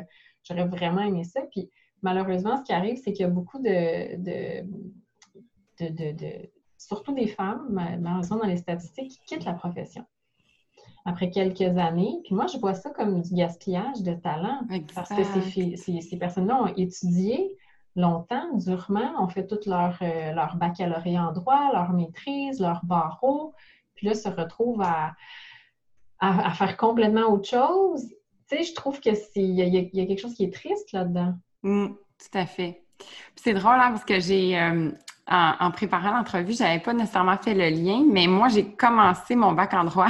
[0.43, 1.41] j'aurais vraiment aimé ça.
[1.51, 1.69] Puis
[2.01, 4.65] malheureusement, ce qui arrive, c'est qu'il y a beaucoup de, de,
[5.79, 10.05] de, de- de- surtout des femmes, ma- malheureusement dans les statistiques, qui quittent la profession
[11.05, 12.19] après quelques années.
[12.23, 14.61] Puis moi, je vois ça comme du gaspillage de talent.
[14.95, 15.51] Parce que ces, Exact.
[15.51, 17.57] filles- ces, ces personnes-là ont étudié
[17.95, 23.53] longtemps, durement, ont fait tout leur, euh, leur baccalauréat en droit, leur maîtrise, leur barreau,
[23.95, 25.13] puis là, se retrouvent à,
[26.19, 28.09] à, à faire complètement autre chose.
[28.49, 30.43] Tu sais, je trouve que c'est il y, a- il y a quelque chose qui
[30.45, 31.33] est triste là-dedans.
[31.63, 32.81] Mm, tout à fait.
[32.97, 33.07] Puis
[33.43, 34.91] c'est drôle, hein, parce que j'ai, euh,
[35.27, 39.53] en, en préparant l'entrevue, j'avais pas nécessairement fait le lien, mais moi, j'ai commencé mon
[39.53, 40.09] bac en droit.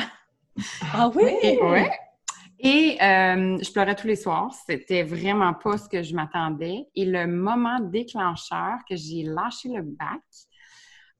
[0.93, 1.23] Ah oui?
[1.43, 1.89] Et, ouais.
[2.59, 4.53] Et euh, je pleurais tous les soirs.
[4.65, 6.85] C'était vraiment pas ce que je m'attendais.
[6.95, 10.21] Et le moment déclencheur que j'ai lâché le bac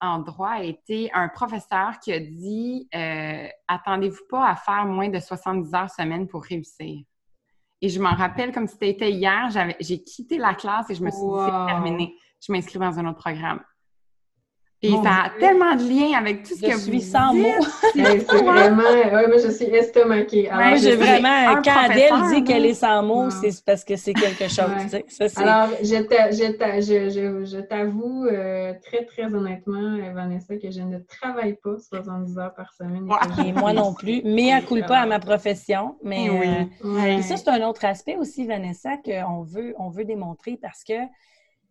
[0.04, 5.10] en droit a été un professeur qui a dit euh, Attendez-vous pas à faire moins
[5.10, 7.04] de 70 heures semaine pour réussir.
[7.82, 9.50] Et je m'en rappelle comme si c'était hier.
[9.50, 11.26] j'avais- J'ai quitté la classe et je me suis dit.
[11.46, 12.14] C'est terminé.
[12.46, 13.62] Je m'inscris dans un autre programme.
[14.86, 15.40] Et Mon ça a Dieu.
[15.40, 17.44] tellement de lien avec tout ce Je que suis vous sans dites.
[17.44, 17.66] mots.
[17.94, 18.84] C'est vraiment...
[18.84, 20.50] Ouais, moi, je suis estomaquée.
[20.50, 22.42] Alors, Ouais, Moi, je j'ai vraiment, un quand Adèle dit là.
[22.46, 23.30] qu'elle est sans mots, Non.
[23.30, 24.66] c'est parce que c'est quelque chose.
[24.68, 24.84] Ouais.
[24.84, 25.06] tu sais.
[25.08, 29.96] Ça, c'est- Alors, je t'a- je t'a- je- je- je t'avoue euh, très, très honnêtement,
[29.98, 33.04] euh, Vanessa, que je ne travaille pas 70 heures par semaine.
[33.04, 33.48] Ouais.
[33.48, 34.22] Et moi non plus.
[34.26, 35.96] Mais à coup pas à ma profession.
[36.04, 36.48] Mais oui.
[36.84, 37.06] euh.
[37.06, 40.94] Et ça, c'est un autre aspect aussi, Vanessa, qu'on veut, on veut démontrer parce que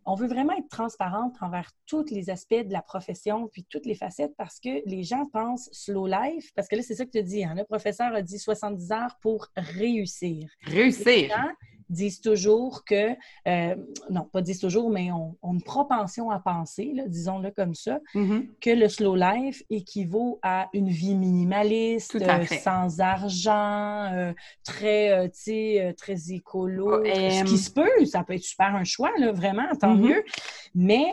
[0.04, 3.94] on veut vraiment être transparente envers tous les aspects de la profession, puis toutes les
[3.94, 7.22] facettes, parce que les gens pensent slow life, parce que là, c'est ça que tu
[7.22, 7.44] dis.
[7.44, 7.54] Hein?
[7.56, 10.48] Le professeur a dit 70 heures pour réussir.
[10.62, 11.28] Réussir.
[11.28, 11.52] gens
[11.92, 13.10] disent toujours que,
[13.46, 13.76] euh,
[14.10, 18.48] non, pas disent toujours, mais ont, une propension à penser, disons-le comme ça, Mhm.
[18.60, 24.32] que le slow life équivaut à une vie minimaliste, euh, sans argent, euh,
[24.64, 27.04] très, tu sais, très écolo.
[27.04, 30.06] Ce qui se peut, ça peut être super un choix, là, vraiment, tant Mhm.
[30.06, 30.24] mieux.
[30.74, 31.12] Mais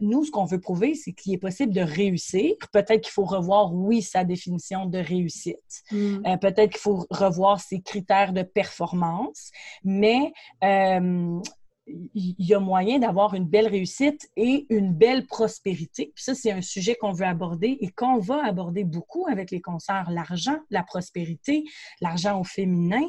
[0.00, 2.54] nous, ce qu'on veut prouver, c'est qu'il est possible de réussir.
[2.72, 5.82] Peut-être qu'il faut revoir, oui, sa définition de réussite.
[5.92, 6.38] Mm.
[6.40, 9.50] Peut-être qu'il faut revoir ses critères de performance,
[9.84, 10.32] mais
[10.64, 11.40] euh,
[12.14, 16.12] il y a moyen d'avoir une belle réussite et une belle prospérité.
[16.14, 19.60] Puis ça, c'est un sujet qu'on veut aborder et qu'on va aborder beaucoup avec les
[19.60, 20.10] concerts.
[20.10, 21.64] L'argent, la prospérité,
[22.00, 23.02] l'argent au féminin,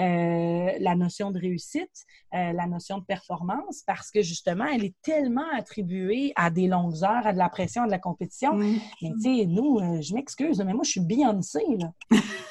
[0.00, 4.94] euh, la notion de réussite, euh, la notion de performance, parce que justement, elle est
[5.02, 8.54] tellement attribuée à des longues heures, à de la pression, à de la compétition.
[8.54, 11.60] Mais tu sais, nous, euh, je m'excuse, mais moi, je suis Beyoncé.
[11.78, 11.92] Là.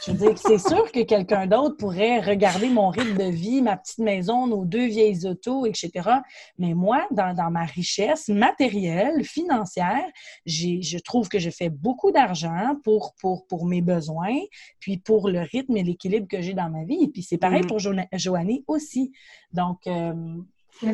[0.06, 3.78] Je veux dire, c'est sûr que quelqu'un d'autre pourrait regarder mon rythme de vie, ma
[3.78, 6.09] petite maison, nos deux vieilles autos, etc.
[6.57, 10.05] Mais moi, dans, dans ma richesse matérielle, financière,
[10.45, 14.38] je trouve que je fais beaucoup d'argent pour, pour, pour mes besoins,
[14.79, 17.03] puis pour le rythme et l'équilibre que j'ai dans ma vie.
[17.03, 17.67] Et puis c'est pareil mm.
[17.67, 19.11] pour jo Joanie aussi.
[19.51, 20.13] Donc, euh,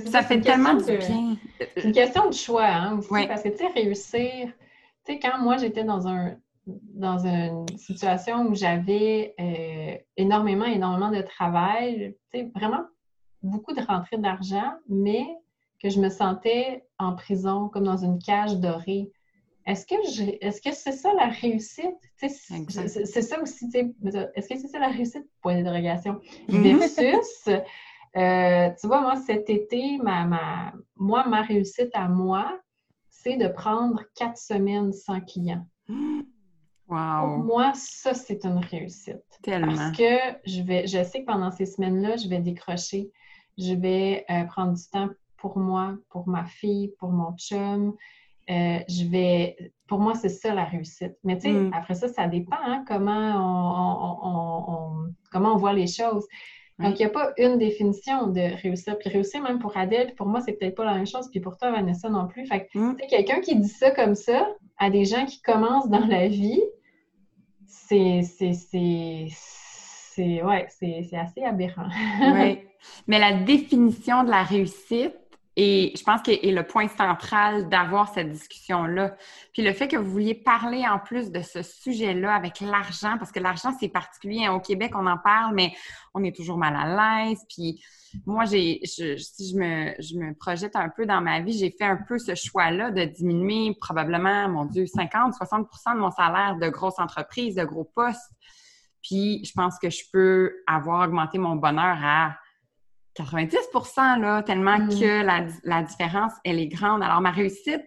[0.06, 1.38] ça fait tellement du bien.
[1.76, 4.48] C'est une question de choix, hein, aussi, parce que, tu sais, réussir,
[5.06, 6.36] tu sais, quand moi, j'étais dans un
[6.68, 12.84] dans une situation où j'avais euh, énormément, énormément de travail, tu sais, vraiment
[13.44, 15.26] beaucoup de rentrées d'argent, mais
[15.82, 19.12] que je me sentais en prison, comme dans une cage dorée.
[19.66, 19.96] Est-ce que
[20.44, 21.98] est-ce que c'est ça la réussite?
[22.18, 25.28] C'est ça aussi, est-ce que c'est ça la réussite?
[25.42, 26.20] Point d'interrogation.
[26.50, 26.78] Mm-hmm.
[26.78, 27.48] Versus,
[28.18, 32.60] euh, tu vois, moi, cet été, ma, moi, ma réussite à moi,
[33.10, 35.66] c'est de prendre quatre semaines sans client.
[36.92, 37.22] Wow.
[37.22, 39.24] Pour moi, ça, c'est une réussite.
[39.44, 39.74] Tellement.
[39.74, 43.10] Parce que je, vais, je sais que pendant ces semaines-là, je vais décrocher
[43.62, 47.96] je vais euh, prendre du temps pour moi, pour ma fille, pour mon chum.
[48.50, 51.16] Euh, je vais, pour moi, c'est ça la réussite.
[51.24, 51.74] Mais tu sais, mm.
[51.74, 53.38] après ça, ça dépend hein, comment,
[54.26, 56.28] on, comment on voit les choses.
[56.80, 58.98] Donc, il n'y a pas une définition de réussir.
[58.98, 61.30] Puis réussir, même pour Adèle, pour moi, c'est peut-être pas la même chose.
[61.30, 62.48] Puis pour toi, Vanessa, non plus.
[62.48, 62.98] Fait que, mm.
[63.08, 66.62] quelqu'un qui dit ça comme ça à des gens qui commencent dans la vie,
[67.68, 71.90] c'est, c'est, c'est, ouais, c'est, assez aberrant.
[72.20, 72.60] oui.
[73.08, 75.16] Mais la définition de la réussite,
[75.58, 79.18] et je pense que est le point central d'avoir cette discussion-là.
[79.54, 83.34] Puis le fait que vous vouliez parler en plus de ce sujet-là avec l'argent, parce
[83.34, 84.46] que l'argent, c'est particulier.
[84.46, 84.54] Hein.
[84.54, 85.74] Au Québec, on en parle, mais
[86.14, 87.46] on est toujours mal à l'aise.
[87.50, 87.84] Puis
[88.26, 91.84] moi, j'ai, si je me, je me projette un peu dans ma vie, j'ai fait
[91.84, 96.70] un peu ce choix-là de diminuer probablement, mon Dieu, 50, 60% de mon salaire de
[96.70, 98.32] grosse entreprise, de gros postes.
[99.04, 102.38] Puis je pense que je peux avoir augmenté mon bonheur à
[103.16, 103.58] 90
[104.20, 104.90] là, tellement mm.
[104.90, 107.04] que la, différence, elle est grande.
[107.04, 107.82] Alors, ma réussite,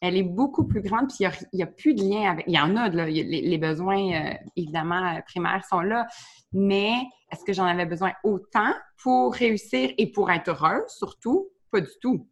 [0.00, 2.44] elle est beaucoup plus grande, puis il n'y a, plus de lien avec...
[2.46, 6.06] Il y en a, là, les, besoins, euh, évidemment, euh, primaires sont là,
[6.52, 6.92] mais
[7.32, 11.48] est-ce que j'en avais besoin autant pour réussir et pour être heureuse, surtout?
[11.70, 12.28] Pas du tout.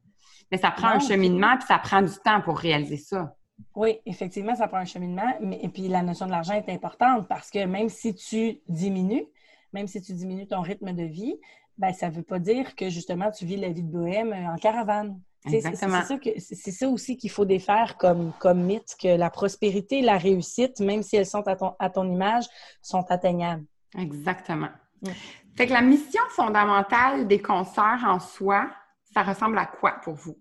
[0.50, 3.34] Mais ça prend un cheminement, puis ça prend du temps pour réaliser ça.
[3.74, 7.26] Oui, effectivement, ça prend un cheminement, mais et puis la notion de l'argent est importante
[7.28, 9.24] parce que même si tu diminues,
[9.72, 11.38] même si tu diminues ton rythme de vie,
[11.82, 14.54] ben, ça ne veut pas dire que justement tu vis la vie de bohème euh,
[14.54, 15.20] en caravane.
[15.44, 20.78] C'est ça, aussi qu'il faut défaire comme, comme mythe, que la prospérité et la réussite,
[20.78, 22.44] même si elles sont à ton, à ton image,
[22.80, 23.64] sont atteignables.
[23.98, 24.68] Exactement.
[25.02, 25.08] Mm.
[25.56, 28.70] Fait que la mission fondamentale des concerts en soi,
[29.12, 30.36] ça ressemble à quoi pour vous?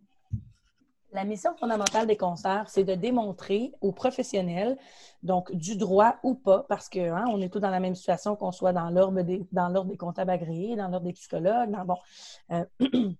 [1.14, 4.78] La mission fondamentale des concerts, c'est de démontrer aux professionnels,
[5.24, 8.38] donc du droit ou pas, parce que hein, on est tous dans la même situation
[8.38, 11.98] qu'on soit dans l'ordre des, des comptables agréés, dans l'ordre des psychologues, dans, bon,
[12.52, 12.66] euh,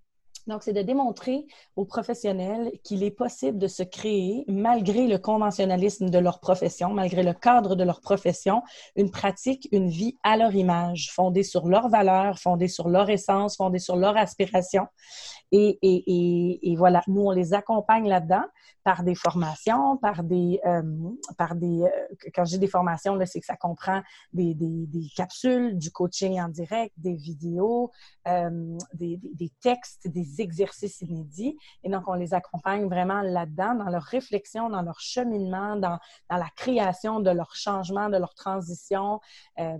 [0.46, 6.10] Donc, c'est de démontrer aux professionnels qu'il est possible de se créer, malgré le conventionnalisme
[6.10, 8.62] de leur profession, malgré le cadre de leur profession,
[8.96, 13.56] une pratique, une vie à leur image, fondée sur leurs valeurs, fondée sur leur essence,
[13.56, 14.86] fondée sur leur aspiration.
[15.52, 18.44] Et, et, et, voilà, nous, on les accompagne là-dedans
[18.84, 20.82] par des formations, par des, euh,
[21.36, 24.00] par des, euh, quand j'ai des formations, c'est que ça comprend
[24.32, 27.90] des, des, des, capsules, du coaching en direct, des vidéos,
[28.26, 31.56] euh, des, des, textes, des exercices inédits.
[31.84, 35.98] Et donc, on les accompagne vraiment là-dedans, dans leur réflexion, dans leur cheminement, dans,
[36.30, 39.20] dans la création de leur changement, de leur transition.
[39.58, 39.78] Euh,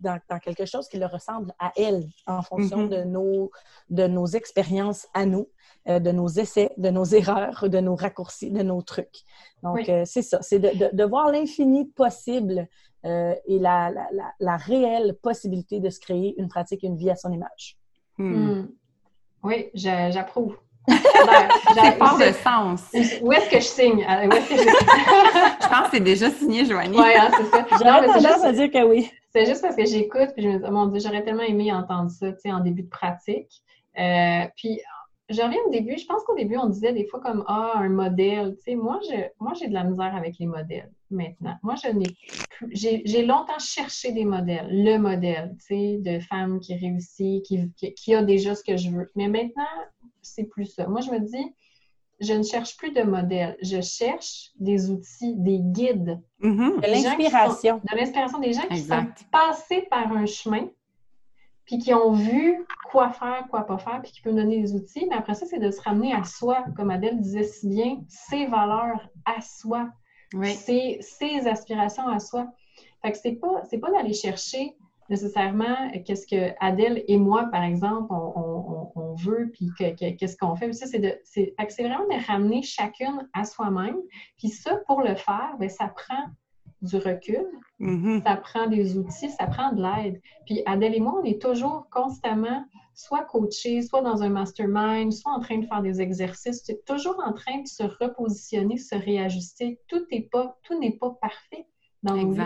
[0.00, 3.00] dans, dans, quelque chose qui leur ressemble à elles en fonction mm-hmm.
[3.00, 3.50] de, nos,
[3.90, 5.48] de nos expériences à nous.
[5.88, 9.22] Euh, de nos essais, de nos erreurs, de nos raccourcis, de nos trucs.
[9.62, 12.68] Donc, euh, c'est ça, c'est de, voir l'infini possible
[13.06, 13.94] euh, et la,
[14.38, 17.78] la, réelle possibilité de se créer une pratique, une vie à son image.
[18.18, 18.34] Hmm.
[18.34, 18.68] Hmm.
[19.42, 20.56] Oui, j'approuve.
[20.88, 22.88] J'ai pas de sens.
[23.20, 24.00] Où est-ce que je signe?
[24.08, 25.68] je...
[25.68, 26.98] pense que c'est déjà signé, Joanie.
[26.98, 27.66] Oui, hein, c'est ça.
[27.70, 29.10] J'aurais tendance à dire que oui.
[29.32, 32.10] C'est juste parce que j'écoute puis je me dis, mon Dieu, j'aurais tellement aimé entendre
[32.10, 33.62] ça, tu sais, en début de pratique.
[34.56, 34.80] puis
[35.28, 35.98] je reviens au début.
[35.98, 38.56] Je pense qu'au début, on disait des fois comme Ah, un modèle.
[38.56, 40.90] Tu sais, moi, je, moi, j'ai de la misère avec les modèles.
[41.10, 41.56] Maintenant.
[41.62, 42.16] Moi, je n'ai
[42.50, 42.68] plus.
[42.72, 48.14] J'ai longtemps cherché des modèles, le modèle, tu sais, de femme qui réussit, qui, qui,
[48.14, 49.10] a déjà ce que je veux.
[49.14, 49.64] Mais maintenant,
[50.22, 50.86] c'est plus ça.
[50.86, 51.54] Moi, je me dis,
[52.20, 53.56] je ne cherche plus de modèle.
[53.62, 56.20] Je cherche des outils, des guides.
[56.42, 56.80] Mm-hmm.
[56.80, 57.80] De l'inspiration.
[57.90, 60.68] De l'inspiration des gens qui sont passés par un chemin,
[61.64, 65.06] puis qui ont vu quoi faire, quoi pas faire, puis qui peuvent donner des outils.
[65.08, 68.46] Mais après ça, c'est de se ramener à soi, comme Adèle disait si bien, ses
[68.46, 69.88] valeurs à soi,
[70.44, 72.46] ses, aspirations à soi.
[73.02, 74.76] Fait que c'est pas, c'est pas d'aller chercher
[75.08, 80.72] nécessairement qu'est-ce que Adèle et moi, par exemple, on, veut, puis qu'est-ce qu'on fait.
[80.72, 83.96] Ça, c'est, c'est, vraiment de ramener chacune à soi-même.
[84.36, 86.24] Puis ça, pour le faire, bien, ça prend
[86.82, 87.44] du recul,
[87.80, 88.22] mm-hmm.
[88.22, 90.20] ça prend des outils, ça prend de l'aide.
[90.46, 92.64] Puis Adèle et moi, on est toujours constamment
[92.94, 97.32] soit coachés, soit dans un mastermind, soit en train de faire des exercices, toujours en
[97.32, 99.78] train de se repositionner, se réajuster.
[99.86, 101.66] Tout n'est pas, tout pas parfait
[102.02, 102.40] dans nos vies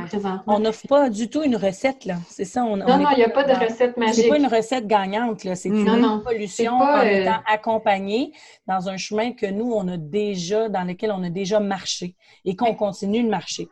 [0.46, 2.16] On n'offre pas du tout une recette, là.
[2.28, 2.64] C'est ça.
[2.64, 4.24] On, non, non, il n'y a pas de recette magique.
[4.24, 5.54] C'est pas une recette gagnante, là.
[5.54, 8.32] C'est une non, solution en euh, étant accompagnée
[8.66, 12.56] dans un chemin que nous, on a déjà, dans lequel on a déjà marché et
[12.56, 13.68] qu'on continue de marcher.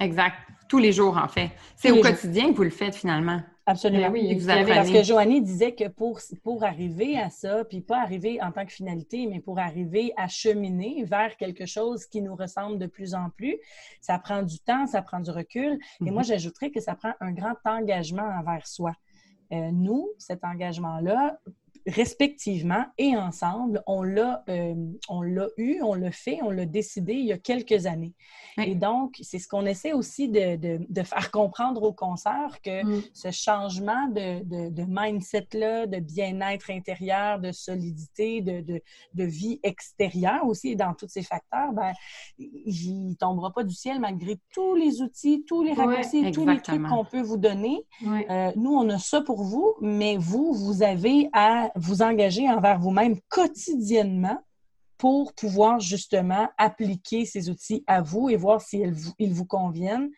[0.00, 0.36] Exact.
[0.68, 1.50] Tous les jours, en fait.
[1.76, 3.40] C'est au quotidien que vous le faites, finalement.
[3.68, 4.10] Absolument.
[4.10, 8.40] Oui, vous Parce que Joanie disait que pour, pour arriver à ça, puis pas arriver
[8.40, 12.78] en tant que finalité, mais pour arriver à cheminer vers quelque chose qui nous ressemble
[12.78, 13.56] de plus en plus,
[14.00, 15.80] ça prend du temps, ça prend du recul.
[16.00, 16.28] Et moi, mhm.
[16.28, 18.92] j'ajouterais que ça prend un grand engagement envers soi.
[19.52, 21.40] Euh, nous, cet engagement-là,
[21.86, 24.74] respectivement et ensemble, on l'a, euh,
[25.08, 28.14] on l'a eu, on l'a fait, on l'a décidé il y a quelques années.
[28.58, 32.84] Et donc, c'est ce qu'on essaie aussi de, de, de, faire comprendre aux concerts que
[32.84, 33.02] mm.
[33.12, 38.82] ce changement de, de mindset-là, de bien-être intérieur, de solidité, de,
[39.14, 41.92] vie extérieure aussi, et dans tous ces facteurs, ben,
[42.38, 46.86] il tombera pas du ciel malgré tous les outils, tous les raccourcis, tous les trucs
[46.86, 47.84] qu'on peut vous donner.
[48.30, 52.78] Euh, nous, on a ça pour vous, mais vous, vous avez à vous engager envers
[52.78, 54.42] vous-même quotidiennement
[54.98, 60.10] pour pouvoir justement appliquer ces outils à vous et voir s'ils vous, ils vous conviennent.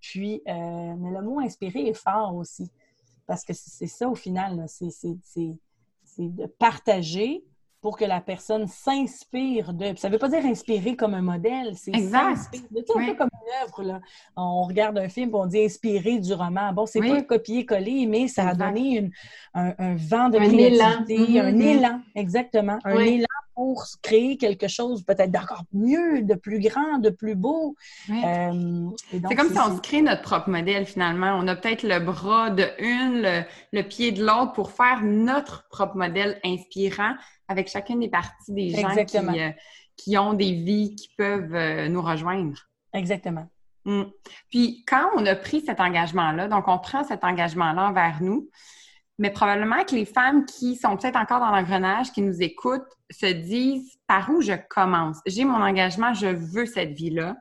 [0.00, 2.70] Puis, euh, mais le mot inspirer est fort aussi,
[3.26, 4.92] parce que c'est ça au final, c'est
[6.18, 7.44] de partager
[7.80, 9.94] pour que la personne s'inspire de.
[9.96, 11.92] Ça ne veut pas dire inspirer comme un modèle, c'est.
[11.92, 13.82] De tout un peu comme une œuvre.
[13.82, 14.00] Là.
[14.36, 16.72] On regarde un film et on dit inspirer du roman.
[16.72, 19.10] Bon, c'est pas copier-coller, mais ça a donné
[19.54, 21.62] un, vent de un créativité, un mm-hmm.
[21.62, 22.78] élan, exactement.
[22.84, 27.74] Un élan pour créer quelque chose peut-être d'encore mieux, de plus grand, de plus beau.
[28.10, 31.38] Euh, c'est comme si on se crée notre propre modèle finalement.
[31.40, 35.96] On a peut-être le bras de une, le, pied de l'autre pour faire notre propre
[35.96, 37.14] modèle inspirant
[37.48, 39.50] avec chacune des parties des gens qui, euh,
[39.96, 42.58] qui, ont des vies qui peuvent euh, nous rejoindre.
[42.92, 43.48] Exactement.
[43.86, 44.02] Mm.
[44.50, 48.50] Puis quand on a pris cet engagement-là, donc on prend cet engagement-là envers nous,
[49.18, 53.26] mais probablement que les femmes qui sont peut-être encore dans l'engrenage, qui nous écoutent, se
[53.26, 55.18] disent par où je commence?
[55.26, 57.36] J'ai mon engagement, je veux cette vie-là.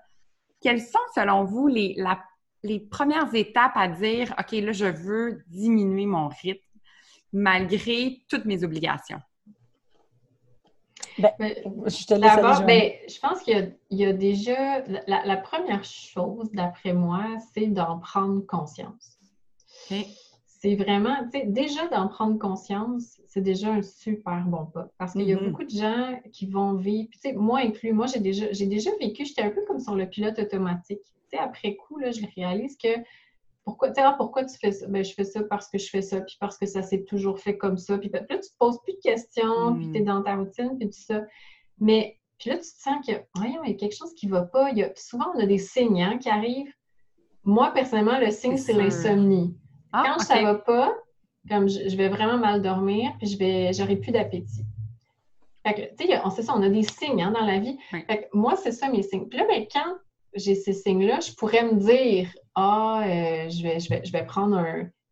[0.62, 1.98] Quelles sont, selon vous, les,
[2.64, 6.62] les premières étapes à dire, OK, là, je veux diminuer mon rythme
[7.34, 9.20] malgré toutes mes obligations?
[11.18, 16.94] Ben, je te laisse ben, je pense qu'il y, a déjà, la, première chose, d'après
[16.94, 19.18] moi, c'est d'en prendre conscience
[20.66, 24.90] c'est vraiment, tu sais, déjà d'en prendre conscience, c'est déjà un super bon pas.
[24.98, 25.50] Parce qu'il y a mm-hmm.
[25.52, 28.90] beaucoup de gens qui vont vivre, tu sais, moi inclus, moi j'ai déjà, j'ai déjà
[29.00, 31.04] vécu, j'étais un peu comme sur le pilote automatique.
[31.04, 32.88] Tu sais, après coup, là, je réalise que
[33.64, 34.88] pourquoi, tu sais, ah, pourquoi tu fais ça?
[34.88, 37.38] Ben, je fais ça parce que je fais ça, puis parce que ça s'est toujours
[37.38, 38.00] fait comme ça.
[38.00, 40.06] Puis, là, tu te poses plus de questions, puis tu es mm.
[40.06, 41.22] dans ta routine, puis tout ça.
[41.80, 44.42] Mais, puis là, tu te sens que, voyons, il y a quelque chose qui va
[44.42, 44.72] pas.
[44.72, 46.74] Il y a, souvent, on a des signes hein, qui arrivent.
[47.44, 49.56] Moi, personnellement, le signe, c'est l'insomnie.
[49.98, 50.94] Ah, Quand ça va pas,
[51.48, 54.66] comme je, vais vraiment mal dormir, puis je vais, j'aurai plus d'appétit.
[55.66, 57.78] Fait que, tu sais, on sait ça, on a des signes hein, dans la vie.
[57.90, 59.28] Fait que moi, c'est ça mes signes.
[59.30, 59.96] Puis là, ben, quand
[60.34, 64.26] j'ai ces signes-là, je pourrais me dire, ah, euh, je, vais, je, vais, je vais
[64.26, 64.62] prendre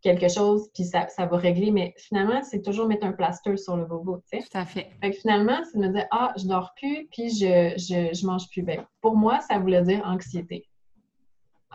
[0.02, 1.72] quelque chose, puis ça, ça va régler.
[1.72, 4.44] Mais finalement, c'est toujours mettre un plaster sur le bobo, tu sais.
[4.44, 4.90] Tout à fait.
[5.02, 8.26] Fait que finalement, c'est de me dire, ah, je dors plus, puis je, je, je
[8.28, 8.64] mange plus.
[8.64, 8.86] bien.
[9.00, 10.68] pour moi, ça voulait dire anxiété.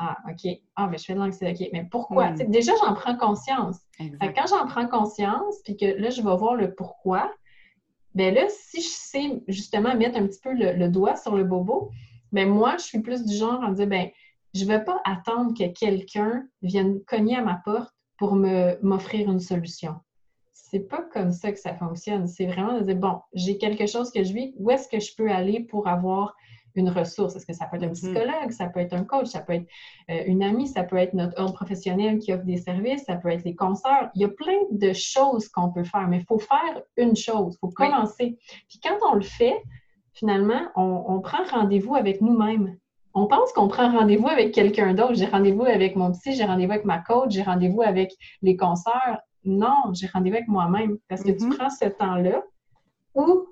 [0.01, 0.51] Ah, OK.
[0.77, 1.65] Ah, mais je fais de l'anxiété.
[1.65, 1.71] OK.
[1.73, 2.31] Mais pourquoi?
[2.31, 2.51] Hmm.
[2.51, 3.79] Déjà, j'en prends conscience.
[3.99, 7.33] quand j'en prends conscience, puis que là, je vais voir le pourquoi,
[8.15, 11.91] bien là, si je sais justement mettre un petit peu le, doigt sur le bobo,
[12.33, 14.09] bien moi, je suis plus du genre à me dire, bien,
[14.55, 19.41] je ne vais pas attendre que quelqu'un vienne cogner à ma porte pour m'offrir une
[19.41, 19.97] solution.
[20.53, 22.27] C'est pas comme ça que ça fonctionne.
[22.27, 25.15] C'est vraiment de dire, bon, j'ai quelque chose que je vis, où est-ce que je
[25.17, 26.35] peux aller pour avoir
[26.79, 27.37] une ressource.
[27.37, 27.93] Est-ce que ça peut être un mm-hmm.
[27.93, 29.67] psychologue, ça peut être un coach, ça peut être
[30.11, 33.29] euh, une amie, ça peut être notre ordre professionnel qui offre des services, ça peut
[33.29, 34.11] être les concerts.
[34.15, 37.55] Il y a plein de choses qu'on peut faire, mais il faut faire une chose,
[37.57, 38.39] il faut commencer.
[38.69, 39.63] Puis quand on le fait,
[40.19, 42.77] finalement, on, prend rendez-vous avec nous-mêmes.
[43.15, 45.15] On pense qu'on prend rendez-vous avec quelqu'un d'autre.
[45.15, 48.13] J'ai rendez-vous avec mon psy, j'ai rendez-vous avec ma coach, j'ai rendez-vous avec
[48.43, 49.21] les concerts.
[49.45, 51.57] Non, j'ai rendez-vous avec moi-même parce que tu mm-hmm.
[51.57, 52.43] prends ce temps-là
[53.15, 53.47] où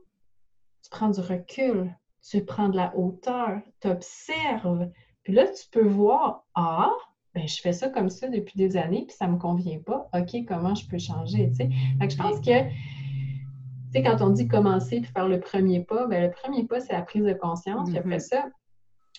[0.83, 1.95] tu prends du recul,
[2.29, 4.91] tu prends de la hauteur, tu observes.
[5.22, 6.93] Puis là, tu peux voir, ah,
[7.35, 10.09] ben, je fais ça comme ça depuis des années, puis ça ne me convient pas.
[10.14, 11.53] OK, comment je peux changer?
[11.53, 11.68] sais?
[12.01, 16.22] je pense que, tu sais, quand on dit commencer puis faire le premier pas, ben,
[16.22, 17.91] le premier pas, c'est la prise de conscience.
[17.91, 18.47] Puis après ça,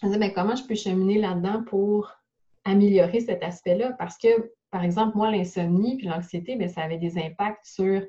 [0.04, 2.12] on dit, ben, comment je peux cheminer là-dedans pour
[2.66, 3.94] améliorer cet aspect-là?
[4.00, 8.02] Parce que, par exemple, moi, l'insomnie puis l'anxiété, ben, ça avait des impacts sur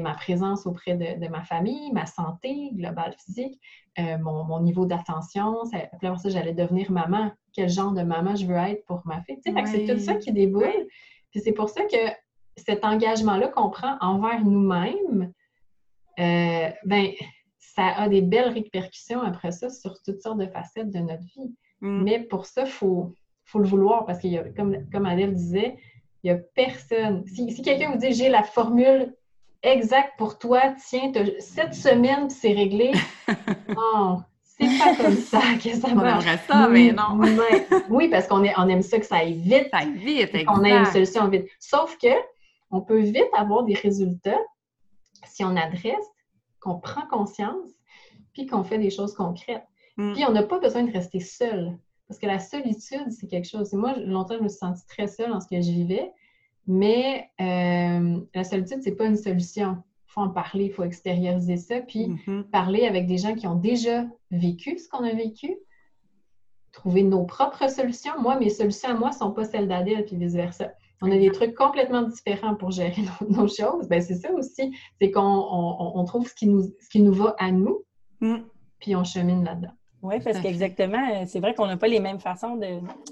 [0.00, 3.60] ma présence auprès de, ma famille, ma santé globale physique,
[3.98, 5.62] euh, mon, niveau d'attention.
[5.92, 7.30] Après ça, j'allais devenir maman.
[7.52, 9.38] Quel genre de maman je veux être pour ma fille?
[9.44, 10.86] C'est tout ça qui déboule.
[11.30, 11.96] Puis c'est pour ça que
[12.56, 15.32] cet engagement-là qu'on prend envers nous-mêmes,
[16.18, 17.08] euh, ben,
[17.58, 21.54] ça a des belles répercussions après ça sur toutes sortes de facettes de notre vie.
[21.80, 22.02] Mm.
[22.02, 23.14] Mais pour ça, il faut,
[23.44, 25.76] faut, le vouloir parce qu'il y a, comme, comme Adèle disait,
[26.22, 27.24] il n'y a personne.
[27.26, 29.14] Si, si quelqu'un vous dit j'ai la formule
[29.62, 32.92] exact pour toi, tiens, cette semaine, c'est réglé.
[33.68, 36.24] non, c'est pas comme ça que ça marche.
[36.26, 37.20] On ça, mais non.
[37.90, 39.68] oui, parce qu'on on aime ça que ça aille vite.
[39.70, 41.46] Ça aille vite, On a une solution vite.
[41.58, 42.08] Sauf que
[42.70, 44.40] on peut vite avoir des résultats
[45.26, 46.06] si on adresse,
[46.60, 47.68] qu'on prend conscience,
[48.32, 49.64] puis qu'on fait des choses concrètes.
[49.96, 50.12] Mm.
[50.12, 51.76] Puis on n'a pas besoin de rester seul.
[52.08, 53.72] Parce que la solitude, c'est quelque chose.
[53.72, 56.12] moi, longtemps, je me suis sentie très seule dans ce que je vivais.
[56.66, 59.82] Mais euh, la solitude, c'est pas une solution.
[60.08, 62.44] Il faut en parler, il faut extérioriser ça, puis mm-hmm.
[62.44, 65.56] parler avec des gens qui ont déjà vécu ce qu'on a vécu,
[66.72, 68.12] trouver nos propres solutions.
[68.20, 70.72] Moi, mes solutions à moi ne sont pas celles d'Adèle, puis vice-versa.
[71.04, 73.88] On a des trucs complètement différents pour gérer nos, choses.
[73.88, 77.50] Ben, c'est ça aussi, c'est qu'on trouve ce qui, nous, ce qui nous va à
[77.50, 77.82] nous,
[78.20, 78.36] mm.
[78.78, 79.72] puis on chemine là-dedans.
[80.02, 82.60] Oui, parce qu'exactement, euh, c'est vrai qu'on n'a pas les mêmes façons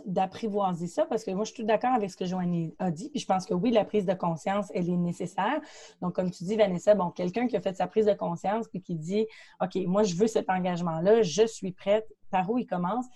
[0.07, 3.11] d'apprivoiser ça, parce que moi, je suis tout d'accord avec ce que Joanne a dit,
[3.11, 5.61] puis je pense que oui, la prise de conscience, elle est nécessaire.
[6.03, 8.82] Donc, comme tu dis, Vanessa, bon, quelqu'un qui a fait sa prise de conscience, puis
[8.82, 9.24] qui dit,
[9.62, 13.07] OK, moi, je veux cet engagement-là, je suis prête, par où il commence?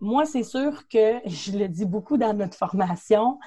[0.00, 3.38] Moi, c'est sûr que, je le dis beaucoup dans notre formation,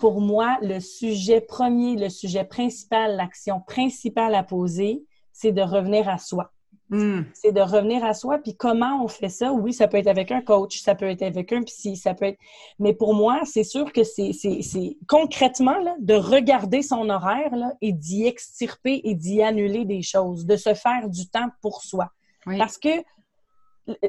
[0.00, 6.08] pour moi, le sujet premier, le sujet principal, l'action principale à poser, c'est de revenir
[6.08, 6.53] à soi.
[6.94, 7.24] Hmm.
[7.32, 8.38] C'est de revenir à soi.
[8.38, 9.52] Puis comment on fait ça?
[9.52, 12.26] Oui, ça peut être avec un coach, ça peut être avec un psy, ça peut
[12.26, 12.38] être.
[12.78, 17.92] Mais pour moi, c'est sûr que c'est concrètement là, de regarder son horaire là, et
[17.92, 22.10] d'y extirper et d'y annuler des choses, de se faire du temps pour soi.
[22.58, 22.90] Parce que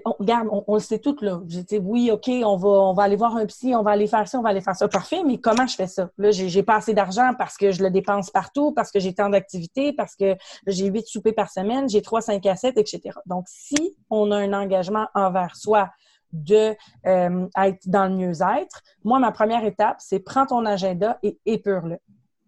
[0.05, 1.41] on, regarde, on, le sait tout là.
[1.47, 4.07] J'ai dit oui, OK, on va, on va aller voir un psy, on va aller
[4.07, 4.87] faire ça, on va aller faire ça.
[4.87, 6.09] Parfait, mais comment je fais ça?
[6.17, 9.29] Là, j'ai pas assez d'argent parce que je le dépense partout, parce que j'ai tant
[9.29, 10.35] d'activités, parce que
[10.67, 13.17] j'ai huit soupers par semaine, j'ai trois, cinq à sept, etc.
[13.25, 15.89] Donc, si on a un engagement envers soi
[16.31, 21.39] de euh, être dans le mieux-être, moi, ma première étape, c'est prends ton agenda et
[21.45, 21.97] épure-le.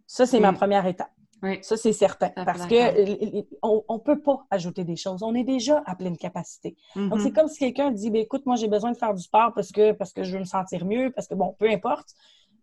[0.06, 0.56] Ça, c'est ma mm.
[0.56, 1.12] première étape.
[1.44, 1.60] Oui.
[1.62, 2.30] Ça, c'est certain.
[2.30, 5.22] parce que on ne peut pas ajouter des choses.
[5.24, 6.76] On est déjà à pleine capacité.
[6.96, 7.34] Donc, c'est mm-hmm.
[7.34, 9.92] comme si quelqu'un dit ben, écoute, moi, j'ai besoin de faire du sport parce que,
[9.92, 12.10] parce que je veux me sentir mieux, parce que, bon, peu importe.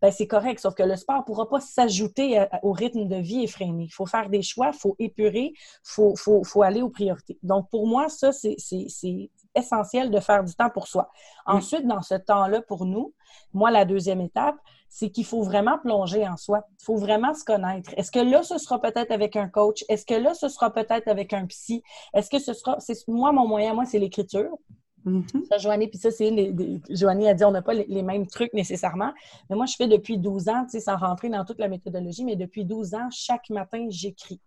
[0.02, 3.44] Ben, c'est correct, sauf que le sport ne pourra pas s'ajouter au rythme de vie
[3.44, 3.84] effréné.
[3.84, 7.38] Il faut faire des choix, il faut épurer, il faut, faut, faut, aller aux priorités.
[7.42, 8.56] Donc, pour moi, ça, c'est
[9.54, 11.10] essentiel de faire du temps pour soi.
[11.46, 13.12] Ensuite, dans ce temps-là, pour nous,
[13.52, 14.56] moi, la deuxième étape,
[14.88, 16.62] c'est qu'il faut vraiment plonger en soi.
[16.80, 17.90] Il faut vraiment se connaître.
[17.96, 19.84] Est-ce que là, ce sera peut-être avec un coach?
[19.88, 21.82] Est-ce que là, ce sera peut-être avec un psy?
[22.14, 22.76] Est-ce que ce sera...
[22.78, 24.56] C'est, moi, mon moyen, moi, c'est l'écriture.
[25.04, 25.48] Mm-hmm.
[25.48, 26.30] Ça, Joanie, puis ça, c'est...
[26.90, 29.12] Joanie a dit, on n'a pas les, mêmes trucs nécessairement.
[29.50, 32.24] Mais moi, je fais depuis 12 ans, tu sais, sans rentrer dans toute la méthodologie,
[32.24, 34.40] mais depuis 12 ans, chaque matin, j'écris.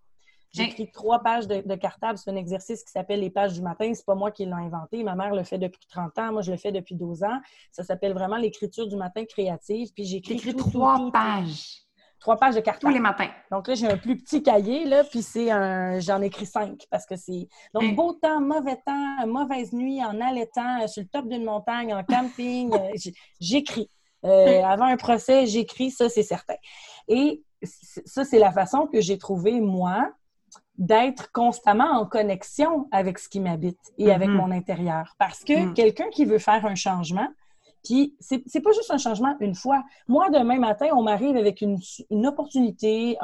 [0.53, 2.17] J'écris trois pages de, cartable.
[2.17, 3.91] C'est un exercice qui s'appelle les pages du matin.
[3.93, 5.03] C'est pas moi qui l'ai inventé.
[5.03, 6.31] Ma mère le fait depuis 30 ans.
[6.33, 7.39] Moi, je le fais depuis 12 ans.
[7.71, 9.89] Ça s'appelle vraiment l'écriture du matin créative.
[9.93, 11.83] Puis j'écris trois pages.
[12.19, 12.91] trois pages de cartable.
[12.91, 13.29] Tous les matins.
[13.51, 15.99] Donc là, j'ai un plus petit cahier, là, puis c'est un...
[15.99, 17.47] J'en écris cinq parce que c'est...
[17.73, 17.93] Donc, hein?
[17.93, 22.03] beau temps, mauvais temps, mauvaise nuit, en allaitant, euh, sur le top d'une montagne, en
[22.03, 23.89] camping, euh, j'écris.
[24.25, 26.55] Euh, avant un procès, j'écris, ça, c'est certain.
[27.07, 30.11] Et ça, c'est la façon que j'ai trouvé, moi,
[30.77, 34.33] d'être constamment en connexion avec ce qui m'habite et avec mm-hmm.
[34.33, 35.15] mon intérieur.
[35.17, 35.73] Parce que mm.
[35.73, 37.27] quelqu'un qui veut faire un changement,
[37.83, 39.81] Puis, c'est, pas juste un changement une fois.
[40.07, 43.17] Moi, demain matin, on m'arrive avec une, une opportunité,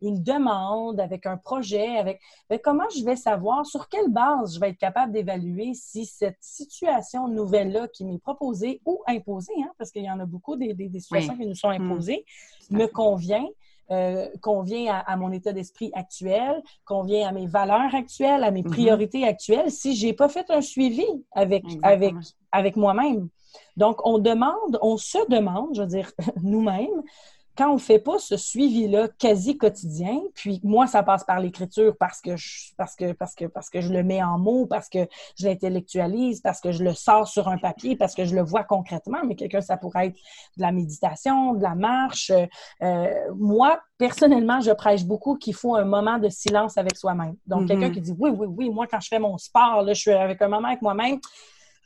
[0.00, 4.60] une demande, avec un projet, avec ben, comment je vais savoir, sur quelle base je
[4.60, 9.90] vais être capable d'évaluer si cette situation nouvelle-là qui m'est proposée ou imposée, hein, parce
[9.90, 11.82] qu'il y en a beaucoup des, des, situations qui nous sont mm.
[11.82, 12.24] imposées,
[12.70, 13.46] me convient
[13.90, 18.70] euh, convient à, mon état d'esprit actuel, convient à mes valeurs actuelles, à mes mhm.
[18.70, 22.14] priorités actuelles, si j'ai pas fait un suivi avec, avec,
[22.52, 23.28] avec moi-même.
[23.76, 26.10] Donc, on demande, on se demande, je veux dire,
[26.42, 27.02] nous-mêmes,
[27.56, 31.94] quand on ne fait pas ce suivi-là quasi quotidien, puis moi, ça passe par l'écriture
[31.98, 34.88] parce que, je, parce, que, parce, que, parce que je le mets en mots, parce
[34.88, 35.06] que
[35.38, 38.64] je l'intellectualise, parce que je le sors sur un papier, parce que je le vois
[38.64, 40.16] concrètement, mais quelqu'un, ça pourrait être
[40.56, 42.32] de la méditation, de la marche.
[42.82, 47.36] Euh, moi, personnellement, je prêche beaucoup qu'il faut un moment de silence avec soi-même.
[47.46, 47.92] Donc, quelqu'un mm-hmm.
[47.92, 50.40] qui dit, oui, oui, oui, moi, quand je fais mon sport, là, je suis avec
[50.40, 51.18] un moment avec moi-même,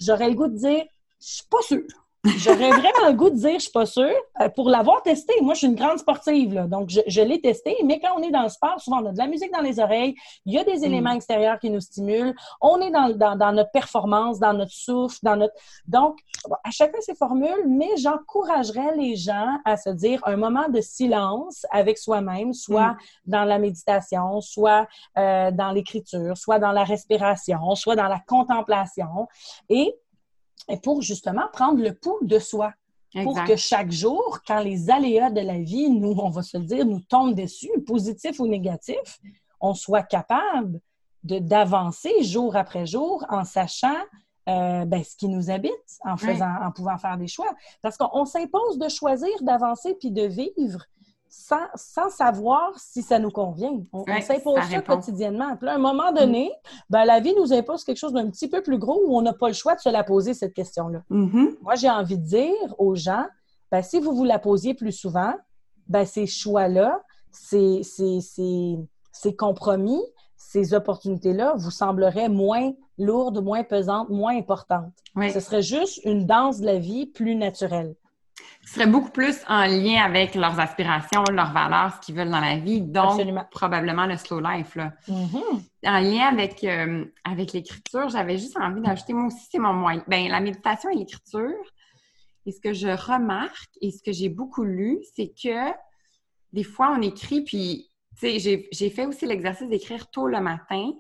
[0.01, 0.85] j'aurais le goût de dire,
[1.21, 2.06] je suis pas sûre.
[2.39, 4.15] J'aurais vraiment le goût de dire, je suis pas sûre.
[4.41, 7.77] Euh, pour l'avoir testé, moi, je suis une grande sportive, là, donc je, l'ai testé.
[7.85, 9.79] Mais quand on est dans le sport, souvent, on a de la musique dans les
[9.81, 10.15] oreilles,
[10.45, 11.17] il y a des éléments mm.
[11.17, 12.35] extérieurs qui nous stimulent.
[12.61, 15.55] On est dans, dans, notre performance, dans notre souffle, dans notre...
[15.87, 16.19] Donc,
[16.65, 21.67] à chacun ses formules, mais j'encouragerais les gens à se dire un moment de silence
[21.71, 22.99] avec soi-même, soit mm.
[23.27, 24.87] dans la méditation, soit
[25.19, 29.29] euh, dans l'écriture, soit dans la respiration, soit dans la contemplation.
[29.69, 29.95] Et
[30.83, 32.73] pour justement prendre le pouls de soi.
[33.23, 36.65] Pour que chaque jour, quand les aléas de la vie, nous, on va se le
[36.65, 39.21] dire, nous tombent dessus, positifs ou négatifs,
[39.59, 40.81] on soit capable
[41.23, 43.97] d'avancer jour après jour en sachant
[44.49, 45.73] euh, ben, ce qui nous habite,
[46.05, 47.53] en faisant, en pouvant faire des choix.
[47.83, 50.85] Parce qu'on s'impose de choisir, d'avancer puis de vivre
[51.37, 53.81] sans, savoir si ça nous convient.
[53.93, 55.57] On, s'impose ça, quotidiennement.
[55.57, 56.51] Puis à un moment donné,
[56.91, 59.33] ben, la vie nous impose quelque chose d'un petit peu plus gros où on n'a
[59.33, 61.03] pas le choix de se la poser, cette question-là.
[61.11, 61.57] Mm-hmm.
[61.63, 63.27] Moi, j'ai envie de dire aux gens,
[63.71, 65.35] ben, si vous vous la posiez plus souvent,
[65.89, 70.03] ben, ces choix-là, ces, ces, compromis,
[70.37, 74.93] ces opportunités-là vous sembleraient moins lourdes, moins pesantes, moins importantes.
[75.33, 77.95] Ce serait juste une danse de la vie plus naturelle
[78.65, 82.57] serait beaucoup plus en lien avec leurs aspirations, leurs valeurs, ce qu'ils veulent dans la
[82.57, 83.21] vie, donc
[83.51, 84.75] probablement le slow life.
[84.75, 84.93] Là.
[85.09, 85.63] Mm-hmm.
[85.87, 90.03] En lien avec, euh, avec l'écriture, j'avais juste envie d'ajouter, moi aussi, c'est mon moyen.
[90.09, 91.55] Ben, la méditation et l'écriture,
[92.45, 95.73] et ce que je remarque et ce que j'ai beaucoup lu, c'est que
[96.53, 100.93] des fois, on écrit, puis, tu sais, j'ai fait aussi l'exercice d'écrire tôt le matin.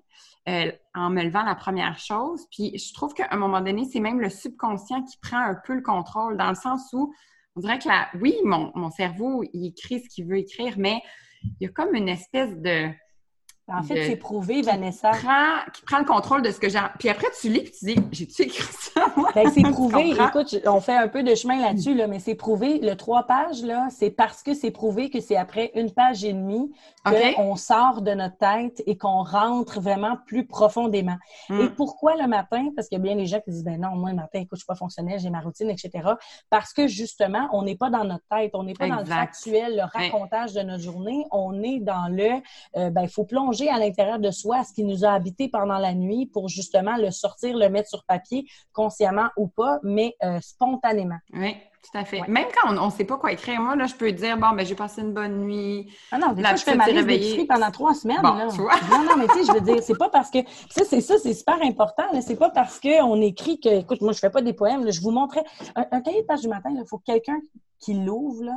[0.49, 2.47] Euh, en me levant la première chose.
[2.53, 5.75] Puis je trouve qu'à un moment donné, c'est même le subconscient qui prend un peu
[5.75, 7.13] le contrôle, dans le sens où
[7.57, 11.01] on dirait que là, oui, mon, mon cerveau, il écrit ce qu'il veut écrire, mais
[11.43, 12.89] il y a comme une espèce de
[13.69, 15.11] en fait, c'est prouvé, Vanessa.
[15.11, 16.79] Qui prend, qui prend, le contrôle de ce que j'ai.
[17.01, 19.07] Puis après, tu lis, puis tu dis, j'ai-tu écrit ça?
[19.35, 20.11] Ben, c'est prouvé.
[20.11, 22.79] Écoute, on fait un peu de chemin là-dessus, là, mais c'est prouvé.
[22.79, 26.33] Le trois pages, là, c'est parce que c'est prouvé que c'est après une page et
[26.33, 26.73] demie
[27.37, 31.17] qu'on sort de notre tête et qu'on rentre vraiment plus profondément.
[31.49, 31.61] Hmm.
[31.61, 32.71] Et pourquoi le matin?
[32.75, 34.59] Parce qu'il y a bien des gens qui disent, ben non, moi, le matin, écoute,
[34.59, 35.91] je suis pas fonctionnel, j'ai ma routine, etc.
[36.51, 39.77] Parce que justement, on n'est pas dans notre tête, on n'est pas dans le factuel,
[39.77, 41.25] le racontage de notre journée.
[41.33, 42.41] On est dans le,
[42.77, 45.79] euh, ben, il faut plonger à l'intérieur de soi ce qui nous a habité pendant
[45.79, 50.39] la nuit pour justement le sortir, le mettre sur papier, consciemment ou pas, mais euh,
[50.41, 51.19] spontanément.
[51.33, 52.27] Oui, tout à fait.
[52.29, 54.67] Même quand on ne sait pas quoi écrire, moi, là, je peux dire, bon, ben,
[54.67, 55.93] j'ai passé une bonne nuit.
[56.11, 58.23] Ah non, des fois, je fais ma liste pendant trois semaines.
[58.23, 58.49] là.
[58.91, 60.39] Non, non, mais tu sais, je veux dire, c'est pas parce que.
[60.71, 62.05] Ça, c'est ça, c'est super important.
[62.21, 63.81] C'est pas parce qu'on écrit que.
[63.81, 64.91] Écoute, moi, je fais pas des poèmes.
[64.91, 65.45] je vous montrais.
[65.75, 67.41] Un, cahier de page du matin, il faut que quelqu'un
[67.79, 68.57] qui l'ouvre, là,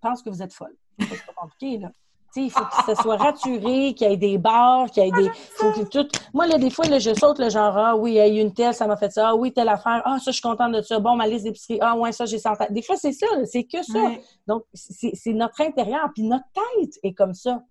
[0.00, 0.74] pense que vous êtes folle.
[1.00, 1.90] C'est pas compliqué, là
[2.36, 5.30] il faut que ça soit raturé, qu'il y ait des barres, qu'il y ait des.
[5.56, 6.08] Faut que tout...
[6.32, 8.38] Moi, là, des fois, là, je saute le genre Ah oui, il y a eu
[8.38, 9.30] une telle, ça m'a fait ça.
[9.30, 10.02] Ah oui, telle affaire.
[10.04, 10.98] Ah, ça, je suis contente de ça.
[10.98, 11.78] Bon, ma liste d'épicerie.
[11.80, 12.64] Ah ouais, ça, j'ai senti.
[12.70, 14.12] Des fois, c'est ça, c'est que ça.
[14.46, 16.08] Donc, c'est notre intérieur.
[16.14, 17.62] Puis notre tête est comme ça.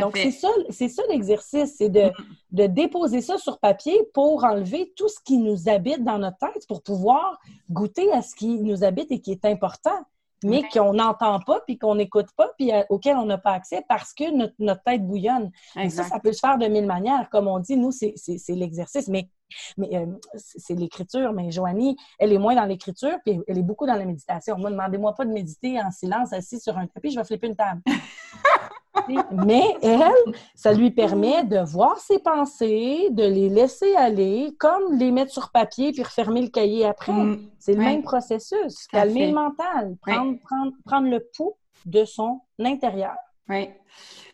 [0.00, 2.10] Donc, c'est ça, c'est ça l'exercice, c'est de,
[2.52, 6.66] de déposer ça sur papier pour enlever tout ce qui nous habite dans notre tête
[6.66, 7.38] pour pouvoir
[7.70, 10.00] goûter à ce qui nous habite et qui est important
[10.42, 13.84] mais qu'on n'entend pas, puis qu'on n'écoute pas, puis euh, auquel on n'a pas accès
[13.88, 15.50] parce que notre, tête bouillonne.
[15.74, 17.28] ça, ça peut se faire de mille manières.
[17.30, 18.14] Comme on dit, nous, c'est
[18.48, 19.28] l'exercice, mais,
[19.76, 21.32] mais euh, c'est l'écriture.
[21.32, 24.58] Mais Joanie, elle est moins dans l'écriture, puis elle est beaucoup dans la méditation.
[24.58, 27.56] Moi, demandez-moi pas de méditer en silence, assis sur un tapis, je vais flipper une
[27.56, 27.82] table.
[29.32, 35.10] Mais elle, ça lui permet de voir ses pensées, de les laisser aller, comme les
[35.10, 37.12] mettre sur papier puis refermer le cahier après.
[37.12, 37.50] Mm.
[37.58, 38.86] C'est le même processus.
[38.88, 43.14] Calmer le mental, prendre, prendre, prendre le pouls de son intérieur.
[43.48, 43.68] Oui.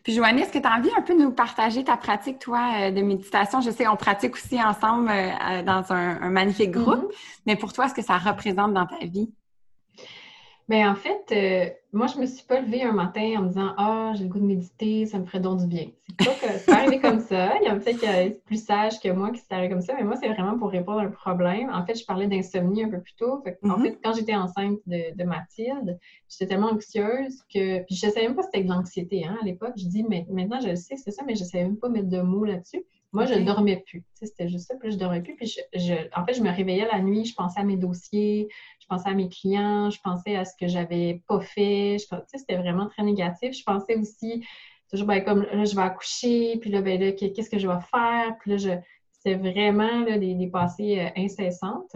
[0.03, 2.71] Puis Joannie, est-ce que tu as envie un peu de nous partager ta pratique, toi,
[2.79, 3.61] euh, de méditation?
[3.61, 7.41] Je sais qu'on pratique aussi ensemble euh, dans un, magnifique groupe, mm-hmm.
[7.45, 9.31] mais pour toi, est-ce que ça représente dans ta vie?
[10.71, 13.73] Bien, en fait, euh, moi, je me suis pas levée un matin en me disant
[13.77, 15.87] Ah, j'ai le goût de méditer, ça me ferait donc du bien.
[16.17, 17.57] C'est pas que c'est arrivé comme ça.
[17.59, 19.93] Il y a peut-être qui est plus sage que moi qui s'est arrivé comme ça,
[19.95, 21.69] mais moi, c'est vraiment pour répondre à un problème.
[21.73, 23.43] En fait, je parlais d'insomnie un peu plus tôt.
[23.43, 23.81] En mm-hmm.
[23.81, 25.99] fait, quand j'étais enceinte de, Mathilde,
[26.29, 27.83] j'étais tellement anxieuse que.
[27.83, 29.73] Puis je savais même pas si c'était de l'anxiété hein, à l'époque.
[29.75, 32.07] Je dis mais maintenant, je le sais c'est ça, mais je savais même pas mettre
[32.07, 32.85] de mots là-dessus.
[33.13, 34.05] Moi, je ne dormais plus.
[34.13, 34.75] C'était juste ça.
[34.79, 35.35] Puis je dormais plus.
[35.35, 38.47] Puis je, en fait, je me réveillais la nuit, je pensais à mes dossiers,
[38.79, 41.97] je pensais à mes clients, je pensais à ce que j'avais pas fait.
[42.33, 43.53] C'était vraiment très négatif.
[43.53, 44.45] Je pensais aussi,
[44.89, 47.81] toujours, ben, comme là, je vais accoucher, puis là, ben, là qu'est-ce que je vais
[47.91, 48.37] faire?
[48.39, 48.69] Puis là, je,
[49.11, 51.95] c'était vraiment là, des, pensées euh, incessantes.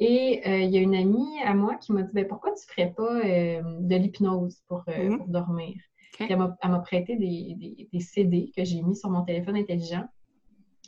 [0.00, 2.66] Et euh, il y a une amie à moi qui m'a dit ben, pourquoi tu
[2.66, 5.18] ne ferais pas euh, de l'hypnose pour, mm-hmm.
[5.18, 5.76] pour dormir?
[6.20, 10.04] Elle m'a prêté des, des, CD que j'ai mis sur mon téléphone intelligent.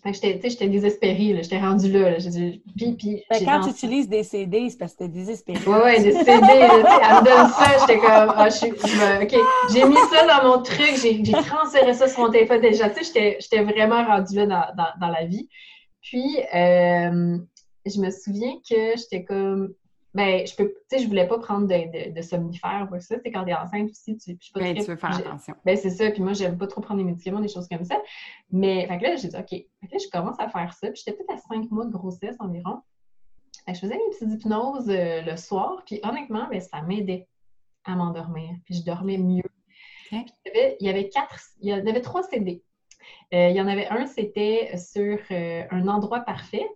[0.05, 2.17] J'étais désespérée, j'étais rendue là.
[2.19, 5.59] Dit, puis, puis, quand tu utilises des CD, c'est parce que t'es désespérée.
[5.67, 6.31] Oui, oui, des CD.
[6.31, 9.35] elle me donne ça, j'étais comme, ah, je suis, OK.
[9.73, 12.61] J'ai mis ça dans mon truc, j'ai transféré ça sur mon téléphone.
[12.63, 15.49] Tu sais, j'étais vraiment rendue là dans, dans, dans, la vie.
[16.03, 17.39] Puis, euh,
[17.85, 19.75] je me souviens que j'étais comme,
[20.17, 23.19] ben, je peux, tu sais, je voulais pas prendre de, de, somnifères ou ça.
[23.19, 25.55] Tu quand t'es enceinte aussi, tu, je ben, tu veux faire attention.
[25.63, 26.11] Ben, c'est ça.
[26.11, 28.01] Puis moi, j'aime pas trop prendre des médicaments, des choses comme ça.
[28.51, 29.51] Mais, fait que là, j'ai dit, OK.
[29.51, 30.91] Fait que là, je commence à faire ça.
[30.91, 32.81] Puis j'étais peut-être à cinq mois de grossesse environ.
[33.67, 35.83] Fait que je faisais mes petites hypnoses euh, le soir.
[35.85, 37.29] Puis honnêtement, ben, ça m'aidait
[37.85, 38.55] à m'endormir.
[38.65, 39.45] Puis je dormais mieux.
[40.13, 42.63] il, y avait, il, y avait, quatre, il y avait trois CD.
[43.35, 46.67] Euh, il y en avait un, c'était sur euh, un endroit parfait.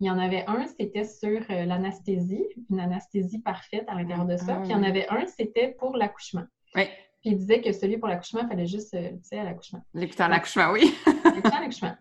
[0.00, 4.36] Il y en avait un, c'était sur euh, l'anesthésie, une anesthésie parfaite à l'intérieur de
[4.36, 4.56] ça.
[4.56, 4.88] Puis il y en ah.
[4.88, 6.44] avait un, c'était pour l'accouchement.
[6.74, 6.84] Oui.
[7.20, 9.80] Puis il disait que celui pour l'accouchement, il fallait juste, euh, tu sais, à l'accouchement.
[9.94, 10.92] L'écouteur à l'accouchement, oui.
[11.06, 11.94] L'écouteur à l'accouchement.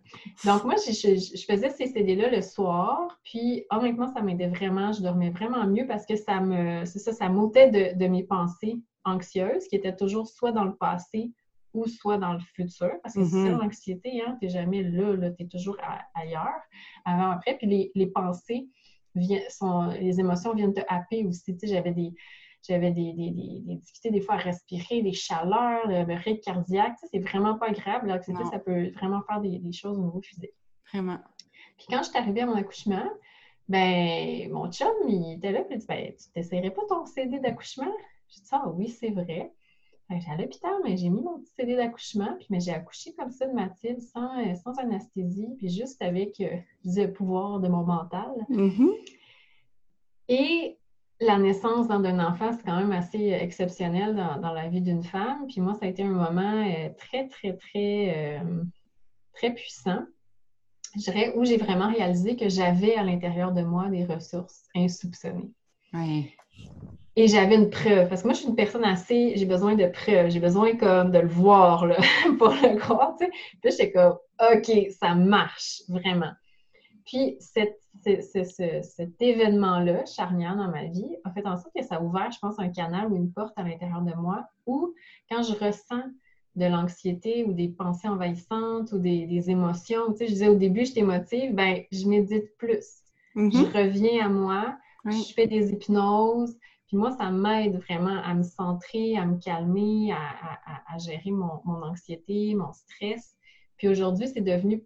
[0.44, 3.20] Donc, moi, je, je, faisais ces CD-là le soir.
[3.24, 4.92] Puis, honnêtement, ça m'aidait vraiment.
[4.92, 8.24] Je dormais vraiment mieux parce que ça me, c'est ça, ça m'ôtait de, de mes
[8.24, 11.32] pensées anxieuses qui étaient toujours soit dans le passé
[11.74, 12.92] ou soit dans le futur.
[13.02, 13.58] Parce que c'est mm-hmm.
[13.58, 15.78] l'anxiété, hein, tu n'es jamais là, là tu es toujours
[16.14, 16.62] ailleurs,
[17.06, 17.58] avant, après.
[17.58, 18.68] Puis les, pensées,
[19.50, 21.54] sont, les émotions viennent te happer aussi.
[21.56, 22.14] Tu sais, j'avais des,
[22.68, 26.98] j'avais des, des, des, difficultés des fois à respirer, des chaleurs, le rythme cardiaque.
[27.12, 28.08] C'est vraiment pas agréable.
[28.08, 30.54] L'anxiété, ça peut vraiment faire des, choses au niveau physique.
[30.92, 31.20] Vraiment.
[31.78, 33.06] Puis quand je suis arrivée à mon accouchement,
[33.68, 37.40] ben mon chum, il était là, puis il dit ben, Tu t'essayerais pas ton CD
[37.40, 37.92] d'accouchement?
[38.30, 39.52] Je dis Ah oui, c'est vrai.
[40.10, 43.32] J'étais à l'hôpital, mais j'ai mis mon petit CD d'accouchement, puis mais j'ai accouché comme
[43.32, 47.84] ça de Mathilde, sans, euh, sans anesthésie, puis juste avec euh, le pouvoir de mon
[47.84, 48.32] mental.
[48.50, 48.92] Mm-hmm.
[50.30, 50.78] Et
[51.20, 55.48] la naissance d'un enfant, c'est quand même assez exceptionnel dans, la vie d'une femme.
[55.48, 58.42] Puis moi, ça a été un moment euh, très, très, très,
[59.34, 60.04] très puissant.
[60.96, 65.52] Je dirais où j'ai vraiment réalisé que j'avais à l'intérieur de moi des ressources insoupçonnées.
[65.94, 66.36] Oui.
[67.16, 69.86] Et j'avais une preuve, parce que moi, je suis une personne assez, j'ai besoin de
[69.86, 71.98] preuves, j'ai besoin comme de le voir là,
[72.40, 73.32] pour le croire, tu sais.
[73.62, 76.32] Puis j'étais comme, OK, ça marche, vraiment.
[77.06, 77.78] Puis cet
[79.20, 82.58] événement-là, charnière dans ma vie, a fait en sorte que ça a ouvert, je pense,
[82.58, 84.94] un canal ou une porte à l'intérieur de moi où,
[85.30, 86.04] quand je ressens
[86.56, 90.86] de l'anxiété ou des pensées envahissantes ou des, émotions, tu sais, je disais au début,
[90.86, 93.02] je t'émotive, ben je médite plus.
[93.36, 93.52] Mm-hmm.
[93.52, 96.56] Je reviens à moi, je fais des hypnoses,
[96.98, 102.72] moi, ça m'aide vraiment à me centrer, à me calmer, à, gérer mon, anxiété, mon
[102.72, 103.36] stress.
[103.78, 104.84] Puis aujourd'hui, c'est devenu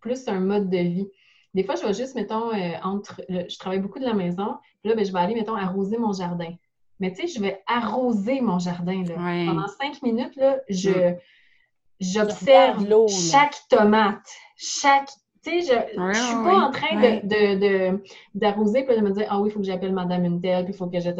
[0.00, 1.08] plus un mode de vie.
[1.54, 3.22] Des fois, je vais juste, mettons, euh, entre.
[3.28, 6.12] je travaille beaucoup de la maison, puis là, ben, je vais aller, mettons, arroser mon
[6.12, 6.52] jardin.
[7.00, 9.02] Mais tu sais, je vais arroser mon jardin.
[9.04, 9.14] Là.
[9.14, 11.16] Pendant cinq minutes, là, je, mm.
[12.00, 14.26] j'observe chaque tomate,
[14.56, 15.10] chaque
[15.44, 18.00] tu sais, je ne suis pas en train de,
[18.34, 20.74] d'arroser de, de me dire Ah oui, il faut que j'appelle Madame une telle, puis
[20.74, 21.10] il faut que je.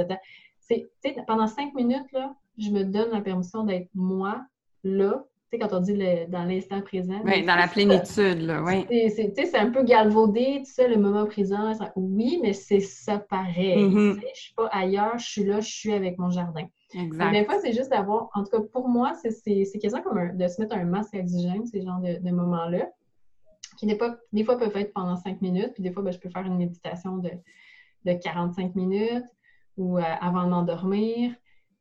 [0.60, 0.86] C'est,
[1.26, 4.40] pendant cinq minutes, là, je me donne la permission d'être moi,
[4.82, 5.24] là.
[5.50, 5.98] Tu sais, quand on dit
[6.28, 7.20] dans l'instant présent.
[7.24, 8.86] Oui, dans la plénitude, là, oui.
[9.10, 11.72] C'est un peu galvaudé, tu sais, le moment présent.
[11.96, 13.76] oui, mais c'est ça pareil.
[13.76, 14.20] Mm-hmm.
[14.20, 16.66] Je ne suis pas ailleurs, je suis là, je suis avec mon jardin.
[16.94, 17.32] Exact.
[17.32, 20.60] des fois, c'est juste d'avoir, en tout cas pour moi, c'est quasiment comme de se
[20.62, 22.88] mettre un masque oxygène, ces genres de, de moments-là
[23.76, 26.18] qui des fois, des fois peuvent être pendant cinq minutes, puis des fois, ben, je
[26.18, 27.30] peux faire une méditation de,
[28.04, 29.24] de 45 minutes
[29.76, 31.32] ou euh, avant de m'endormir.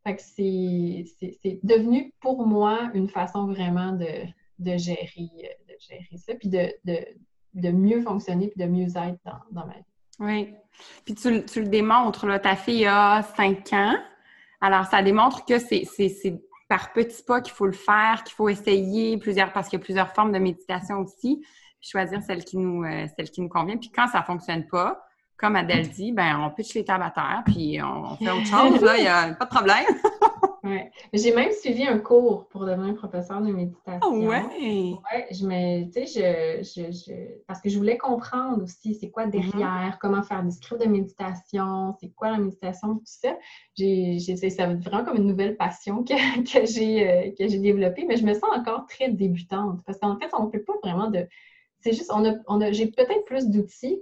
[0.05, 4.25] Fait que c'est devenu pour moi une façon vraiment de,
[4.59, 5.29] de, gérer,
[5.69, 9.75] de gérer ça, puis de, de, mieux fonctionner, puis de mieux être dans, dans ma
[9.75, 9.85] vie.
[10.19, 10.53] Oui.
[11.05, 13.95] Puis tu, tu le démontres, là, ta fille a 5 ans.
[14.59, 15.85] Alors, ça démontre que c'est
[16.67, 19.83] par petits pas qu'il faut le faire, qu'il faut essayer plusieurs, parce qu'il y a
[19.83, 21.45] plusieurs formes de méditation aussi,
[21.83, 23.77] choisir celle qui nous, euh, celle qui nous convient.
[23.77, 25.03] Puis quand ça fonctionne pas,
[25.37, 28.81] comme Adèle dit, ben on pitch les tables à terre, puis on, fait autre chose,
[28.81, 29.85] là, il n'y a pas de problème.
[30.63, 30.89] ouais.
[31.11, 33.99] J'ai même suivi un cours pour devenir professeur de méditation.
[34.03, 34.41] Oh ouais!
[35.11, 37.13] Ouais, je me, sais, je, je,
[37.45, 41.93] parce que je voulais comprendre aussi c'est quoi derrière, comment faire des scripts de méditation,
[41.99, 43.35] c'est quoi la méditation, tout ça.
[43.75, 46.13] J'ai, ça vraiment comme une nouvelle passion que,
[46.43, 50.17] que j'ai, euh, que j'ai développée, mais je me sens encore très débutante parce qu'en
[50.17, 51.27] fait, on ne peut pas vraiment de...
[51.83, 53.99] C'est juste, on a, on a, j'ai peut-être plus d'outils,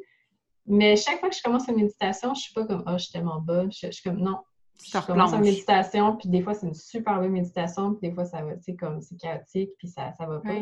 [0.67, 3.11] mais chaque fois que je commence une méditation, je suis pas comme, oh, je suis
[3.11, 3.71] tellement bonne.
[3.71, 4.37] Je, suis comme, non.
[4.83, 8.25] Je commence une méditation, puis des fois, c'est une super bonne méditation, puis des fois,
[8.25, 10.53] ça va, tu sais, comme, c'est chaotique, puis ça, ça va pas.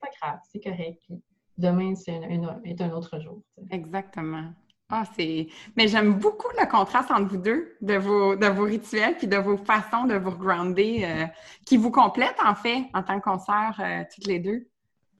[0.00, 1.00] pas grave, c'est correct.
[1.06, 1.20] Puis
[1.56, 2.20] demain, c'est
[2.64, 3.42] est un autre jour.
[3.70, 4.52] Exactement.
[4.90, 5.48] Ah, c'est.
[5.76, 9.36] Mais j'aime beaucoup le contraste entre vous deux, de vos, de vos rituels puis de
[9.36, 11.26] vos façons de vous grounder, euh,
[11.66, 14.66] qui vous complètent en fait en tant que concert, euh, toutes les deux.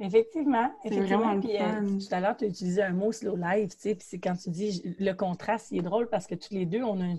[0.01, 1.41] Effectivement, effectivement.
[1.41, 4.07] Puis, euh, tout à l'heure, tu as utilisé un mot slow life, tu sais, puis
[4.09, 7.01] c'est quand tu dis le contraste, il est drôle parce que tous les deux, on,
[7.01, 7.15] a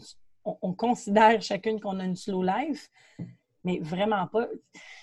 [0.46, 2.90] on, considère chacune qu'on a une slow life,
[3.64, 4.48] mais vraiment pas.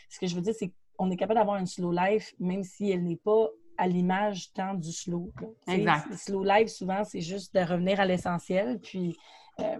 [0.09, 2.91] Ce que je veux dire, c'est qu'on est capable d'avoir une slow life, même si
[2.91, 5.33] elle n'est pas à l'image tant du slow.
[5.69, 6.15] Exact.
[6.15, 9.17] Slow life, souvent, c'est juste de revenir à l'essentiel, puis
[9.61, 9.79] euh,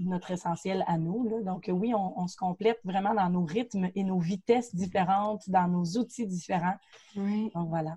[0.00, 1.42] notre essentiel à nous.
[1.44, 5.84] Donc oui, on, se complète vraiment dans nos rythmes et nos vitesses différentes, dans nos
[5.98, 6.76] outils différents.
[7.16, 7.50] Oui.
[7.54, 7.96] Donc voilà.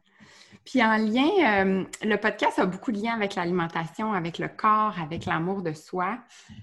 [0.65, 1.29] Puis en lien,
[1.65, 5.73] euh, le podcast a beaucoup de liens avec l'alimentation, avec le corps, avec l'amour de
[5.73, 6.17] soi.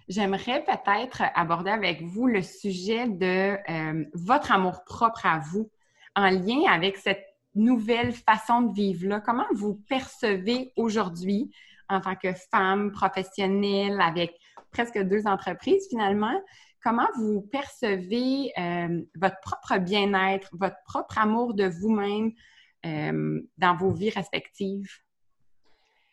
[0.08, 5.70] J'aimerais peut-être aborder avec vous le sujet de euh, votre amour propre à vous
[6.16, 7.24] en lien avec cette
[7.54, 9.20] nouvelle façon de vivre-là.
[9.20, 11.52] Comment vous percevez aujourd'hui
[11.92, 14.34] en tant que femme professionnelle avec
[14.70, 16.40] presque deux entreprises finalement.
[16.82, 22.32] Comment vous percevez euh, votre propre bien-être, votre propre amour de vous-même
[22.84, 24.90] euh, dans vos vies respectives?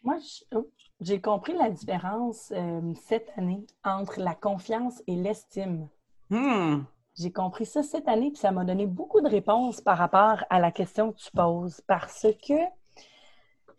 [0.04, 0.18] Moi,
[0.54, 0.70] oh,
[1.02, 5.88] j'ai compris la différence euh, cette année entre la confiance et l'estime.
[6.30, 6.84] Hmm.
[7.18, 10.60] J'ai compris ça cette année, puis ça m'a donné beaucoup de réponses par rapport à
[10.60, 11.82] la question que tu poses.
[11.88, 12.54] Parce que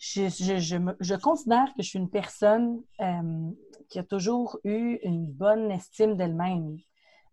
[0.00, 3.50] je, considère que je suis une personne euh,
[3.88, 6.78] qui a toujours eu une bonne estime d'elle-même,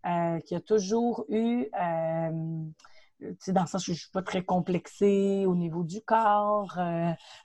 [0.06, 2.30] euh, qui a toujours eu, euh,
[3.48, 6.78] dans le sens que je ne suis pas très complexée au niveau du corps,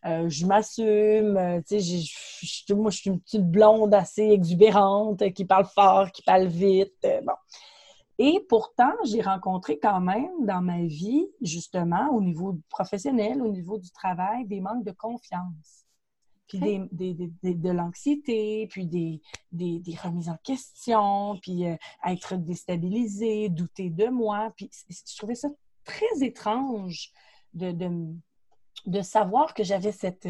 [0.03, 6.47] je m'assume, moi je suis une petite blonde assez exubérante, qui parle fort, qui parle
[6.47, 7.33] vite, bon.
[8.19, 13.79] Et pourtant, j'ai rencontré quand même dans ma vie, justement, au niveau professionnel, au niveau
[13.79, 15.85] du travail, des manques de confiance.
[16.47, 19.19] Puis de l'anxiété, puis des,
[20.03, 24.53] remises en question, puis euh, être déstabilisé, douter de moi.
[24.55, 25.49] Puis je trouvais ça
[25.83, 27.11] très étrange
[27.53, 27.71] de,
[28.85, 30.27] de savoir que j'avais cette,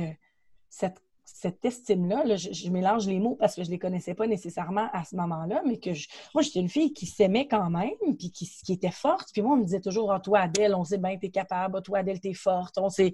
[0.70, 4.88] cette cette estime-là, je, mélange les mots parce que je ne les connaissais pas nécessairement
[4.94, 5.90] à ce moment-là, mais que
[6.34, 9.30] moi, j'étais une fille qui s'aimait quand même, puis qui, était forte.
[9.34, 11.32] Puis moi, on me disait toujours, ah, toi, Adèle, on sait bien que tu es
[11.32, 11.82] capable.
[11.82, 12.78] Toi, Adèle, tu es forte.
[12.78, 13.14] On sait,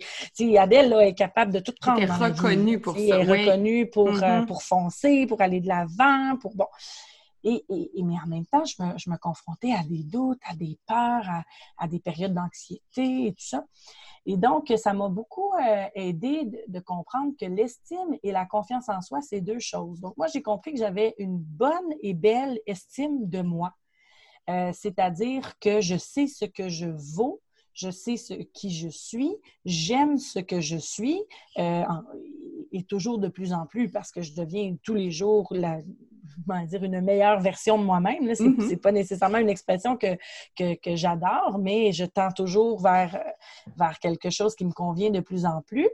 [0.58, 2.02] Adèle, là, est capable de tout prendre.
[2.02, 3.02] Elle est reconnue pour ça.
[3.02, 4.46] Elle est reconnue pour, euh, mm-hmm.
[4.46, 6.56] pour foncer, pour aller de l'avant, pour.
[6.56, 6.68] Bon.
[7.44, 11.44] Et, mais en même temps, je me, confrontais à des doutes, à des peurs,
[11.78, 13.66] à des périodes d'anxiété et tout ça.
[14.26, 19.02] Et donc, ça m'a beaucoup euh, aidé de, comprendre que l'estime et la confiance en
[19.02, 20.02] soi, c'est deux choses.
[20.02, 23.74] Donc, moi, j'ai compris que j'avais une bonne et belle estime de moi.
[24.50, 27.42] Euh, c'est-à-dire que je sais ce que je vaux,
[27.74, 31.22] je sais ce, qui je suis, j'aime ce que je suis,
[31.58, 31.84] euh,
[32.72, 35.80] et toujours de plus en plus parce que je deviens tous les jours la,
[36.66, 38.34] dire, une meilleure version de moi-même.
[38.36, 38.78] Ce n'est mm-hmm.
[38.78, 40.18] pas nécessairement une expression que,
[40.58, 43.20] que, j'adore, mais je tends toujours vers,
[43.78, 45.90] vers quelque chose qui me convient de plus en plus.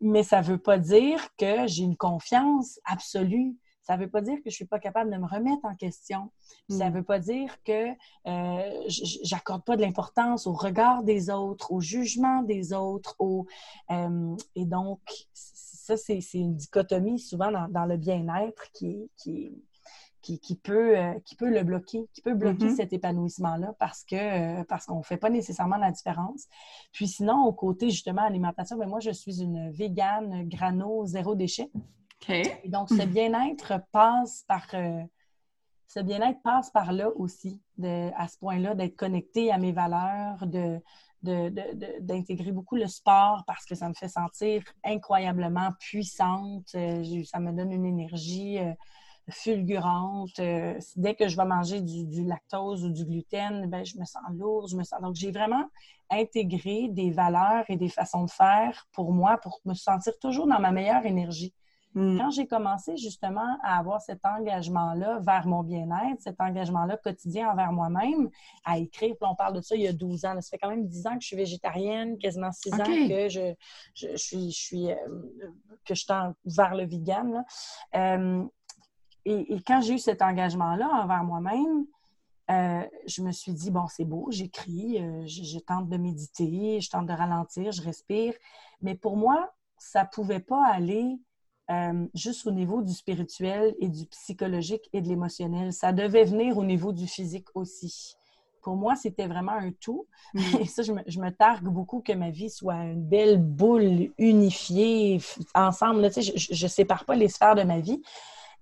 [0.00, 4.22] Mais ça ne veut pas dire que j'ai une confiance absolue ça ne veut pas
[4.22, 6.30] dire que je ne suis pas capable de me remettre en question.
[6.70, 6.94] Ça ne mm.
[6.94, 7.90] veut pas dire que
[8.26, 13.14] euh, j'accorde pas de l'importance au regard des autres, au jugement des autres.
[13.18, 13.46] Au,
[13.90, 15.00] euh, et donc,
[15.84, 19.52] ça, c'est une dichotomie souvent dans, le bien-être qui, qui,
[20.22, 22.76] qui, peut, euh, qui peut le bloquer, qui peut bloquer mm-hmm.
[22.76, 26.46] cet épanouissement-là parce que euh, parce qu'on ne fait pas nécessairement la différence.
[26.92, 31.70] Puis sinon, au côté justement alimentation, ben moi, je suis une végane grano zéro déchet.
[32.66, 35.02] donc, ce bien-être passe par euh,
[35.86, 40.46] ce bien-être passe par là aussi, de, à ce point-là, d'être connecté à mes valeurs,
[40.46, 40.80] de,
[41.24, 46.68] d'intégrer beaucoup le sport parce que ça me fait sentir incroyablement puissante.
[46.68, 48.58] ça me donne une énergie
[49.30, 50.38] fulgurante.
[50.38, 54.22] Euh, dès que je vais manger du, lactose ou du gluten, ben, je me sens
[54.32, 55.00] lourde, je me sens...
[55.00, 55.64] Donc, j'ai vraiment
[56.10, 60.60] intégré des valeurs et des façons de faire pour moi, pour me sentir toujours dans
[60.60, 61.54] ma meilleure énergie.
[61.94, 62.18] Mm.
[62.18, 67.72] Quand j'ai commencé justement à avoir cet engagement-là vers mon bien-être, cet engagement-là quotidien envers
[67.72, 68.30] moi-même,
[68.64, 70.40] à écrire, puis on parle de ça il y a 12 ans.
[70.40, 73.54] Ça fait quand même 10 ans que je suis végétarienne, quasiment 6 ans que je,
[73.94, 74.96] je, suis, je suis euh,
[75.84, 77.44] que je tends vers le vegan.
[77.94, 78.44] Euh,
[79.24, 81.86] et, quand j'ai eu cet engagement-là envers moi-même,
[82.50, 86.90] euh, je me suis dit, bon, c'est beau, j'écris, je, je, tente de méditer, je
[86.90, 88.34] tente de ralentir, je respire.
[88.82, 91.18] Mais pour moi, ça ne pouvait pas aller
[91.70, 95.72] euh, juste au niveau du spirituel et du psychologique et de l'émotionnel.
[95.72, 98.16] Ça devait venir au niveau du physique aussi.
[98.60, 100.06] Pour moi, c'était vraiment un tout.
[100.34, 100.40] Mm.
[100.60, 105.20] Et ça, je me, targue beaucoup que ma vie soit une belle boule unifiée
[105.54, 106.10] ensemble.
[106.12, 108.02] je ne sépare pas les sphères de ma vie.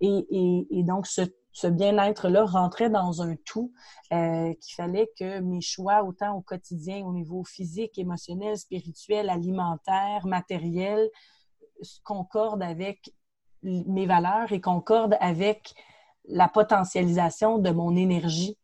[0.01, 3.73] Et, donc, ce, bien-être-là rentrait dans un tout
[4.13, 10.27] euh, qu'il fallait que mes choix, autant au quotidien, au niveau physique, émotionnel, spirituel, alimentaire,
[10.27, 11.09] matériel,
[12.05, 13.13] concorde avec
[13.63, 15.75] mes valeurs et concorde avec
[16.29, 18.57] la potentialisation de mon énergie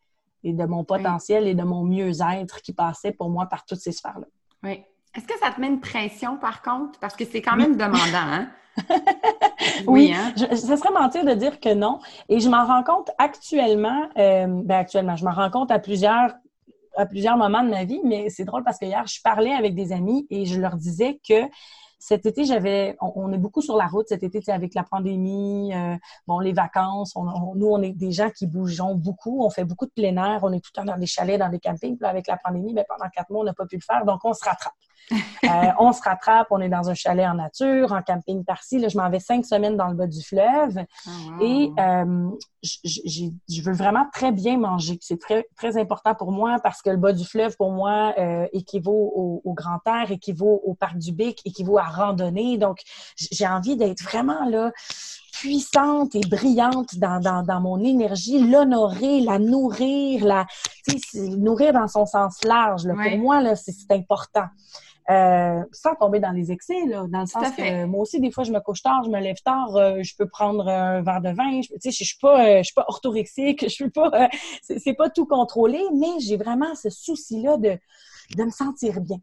[0.44, 3.92] et de mon potentiel et de mon mieux-être qui passait pour moi par toutes ces
[3.92, 4.26] sphères-là.
[4.62, 4.82] Oui.
[5.14, 6.98] Est-ce que ça te met une pression, par contre?
[7.00, 8.48] Parce que c'est quand même demandant, hein?
[9.86, 10.32] oui, hein?
[10.36, 11.98] ce serait mentir de dire que non.
[12.28, 16.34] Et je m'en rends compte actuellement, euh, ben actuellement, je m'en rends compte à plusieurs,
[16.96, 19.74] à plusieurs moments de ma vie, mais c'est drôle parce que hier, je parlais avec
[19.74, 21.42] des amis et je leur disais que
[21.99, 25.96] cet été, j'avais, on, est beaucoup sur la route cet été, avec la pandémie, euh,
[26.26, 27.14] bon, les vacances.
[27.16, 29.44] nous, on est des gens qui bougeons beaucoup.
[29.44, 30.40] On fait beaucoup de plein air.
[30.44, 31.96] On est tout le temps dans des chalets, dans des campings.
[31.96, 34.05] Puis avec la pandémie, bien, pendant quatre mois, on n'a pas pu le faire.
[34.05, 34.74] Donc, on se rattrape.
[35.44, 36.48] Euh, on se rattrape.
[36.50, 38.78] On est dans un chalet en nature, en camping par-ci.
[38.78, 40.78] Là, je m'en vais cinq semaines dans le bas du fleuve.
[41.06, 42.30] Ah, Et euh,
[42.62, 44.98] je veux vraiment très bien manger.
[45.00, 48.14] C'est très, très important pour moi parce que le bas du fleuve, pour moi,
[48.52, 52.59] équivaut au, au, grand air, équivaut au parc du Bic, équivaut à randonnée.
[52.59, 52.80] Donc,
[53.16, 54.72] j'ai envie d'être vraiment là
[55.38, 60.46] puissante et brillante dans, dans, mon énergie, l'honorer, la nourrir, la
[61.14, 62.82] nourrir dans son sens large.
[62.82, 64.46] Pour moi, là, c'est, important.
[65.11, 68.44] Euh, sans tomber dans les excès, là, dans le sens que moi aussi, des fois,
[68.44, 71.30] je me couche tard, je me lève tard, euh, je peux prendre un verre de
[71.30, 74.28] vin, je, je, je suis pas, euh, je suis pas orthorexique, je suis pas,
[74.61, 77.78] c'est, pas tout contrôlé, mais j'ai vraiment ce souci-là de,
[78.36, 79.16] de me sentir bien.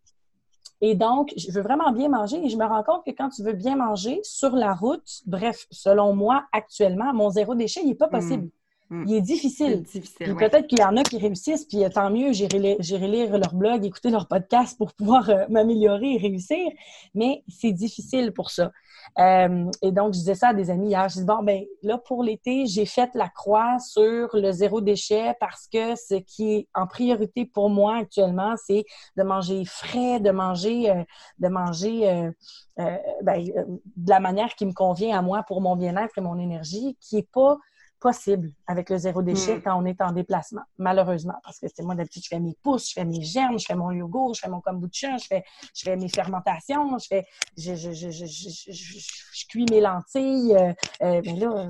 [0.81, 3.43] Et donc, je veux vraiment bien manger et je me rends compte que quand tu
[3.43, 7.95] veux bien manger sur la route, bref, selon moi, actuellement, mon zéro déchet, il n'est
[7.95, 8.45] pas possible.
[8.45, 8.51] Mm.
[8.89, 9.03] Mm.
[9.07, 9.83] Il est difficile.
[9.83, 13.86] difficile Peut-être qu'il y en a qui réussissent, puis tant mieux, j'irai lire leur blog,
[13.86, 16.69] écouter leur podcast pour pouvoir euh, m'améliorer et réussir,
[17.13, 18.71] mais c'est difficile pour ça.
[19.19, 21.07] Euh, et donc, je disais ça à des amis hier.
[21.09, 25.33] Je dis, bon, ben là, pour l'été, j'ai fait la croix sur le zéro déchet
[25.39, 28.86] parce que ce qui est en priorité pour moi actuellement, c'est
[29.17, 31.03] de manger frais, de manger, euh,
[31.39, 36.17] de manger euh, ben, de la manière qui me convient à moi pour mon bien-être
[36.17, 37.57] et mon énergie, qui est pas
[38.05, 39.61] possible avec le zéro déchet mm.
[39.63, 41.39] quand on est en déplacement, malheureusement.
[41.43, 43.73] Parce que c'est moi, d'habitude, je fais mes pousses, je fais mes germes, je fais
[43.73, 45.43] mon yogourt, je fais mon kombucha, je fais,
[45.73, 47.25] je fais mes fermentations, je fais,
[47.57, 50.55] je, je, je, je cuis mes lentilles.
[50.55, 51.67] Euh, euh, mais là,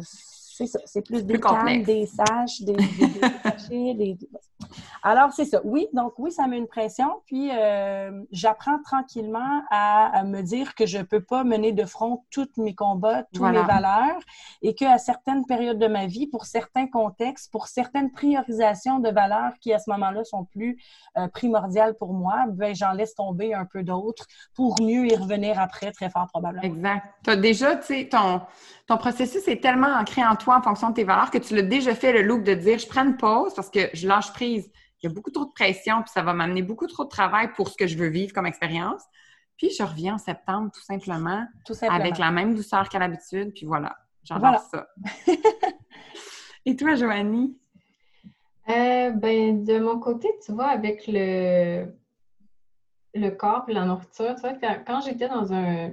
[0.55, 0.79] c'est ça.
[0.85, 2.75] C'est plus, des cannes, des saches, des,
[3.69, 4.17] des, des,
[5.03, 5.59] Alors, c'est ça.
[5.65, 7.21] Oui, donc oui, ça met une pression.
[7.25, 12.23] Puis, euh, j'apprends tranquillement à, me dire que je ne peux pas mener de front
[12.31, 14.19] tous mes combats, toutes mes valeurs,
[14.61, 19.51] et qu'à certaines périodes de ma vie, pour certains contextes, pour certaines priorisations de valeurs
[19.59, 20.81] qui, à ce moment-là, sont plus
[21.17, 25.59] euh, primordiales pour moi, ben, j'en laisse tomber un peu d'autres pour mieux y revenir
[25.59, 26.63] après, très fort probablement.
[26.63, 27.05] Exact.
[27.23, 28.41] Tu as déjà, tu sais, ton,
[28.87, 31.63] ton processus est tellement ancré en toi en fonction de tes valeurs que tu l'as
[31.63, 34.71] déjà fait le look de dire je prends une pause parce que je lâche prise.
[35.01, 37.51] Il y a beaucoup trop de pression puis ça va m'amener beaucoup trop de travail
[37.53, 39.01] pour ce que je veux vivre comme expérience.
[39.57, 41.99] Puis je reviens en septembre tout simplement, tout simplement.
[41.99, 43.53] avec la même douceur qu'à l'habitude.
[43.53, 44.87] Puis voilà, j'adore ça.
[46.65, 47.57] Et toi, Joanie?
[48.69, 51.85] Euh, ben, de mon côté, tu vois, avec le,
[53.13, 54.53] le corps et la nourriture, tu vois,
[54.85, 55.91] quand j'étais dans un,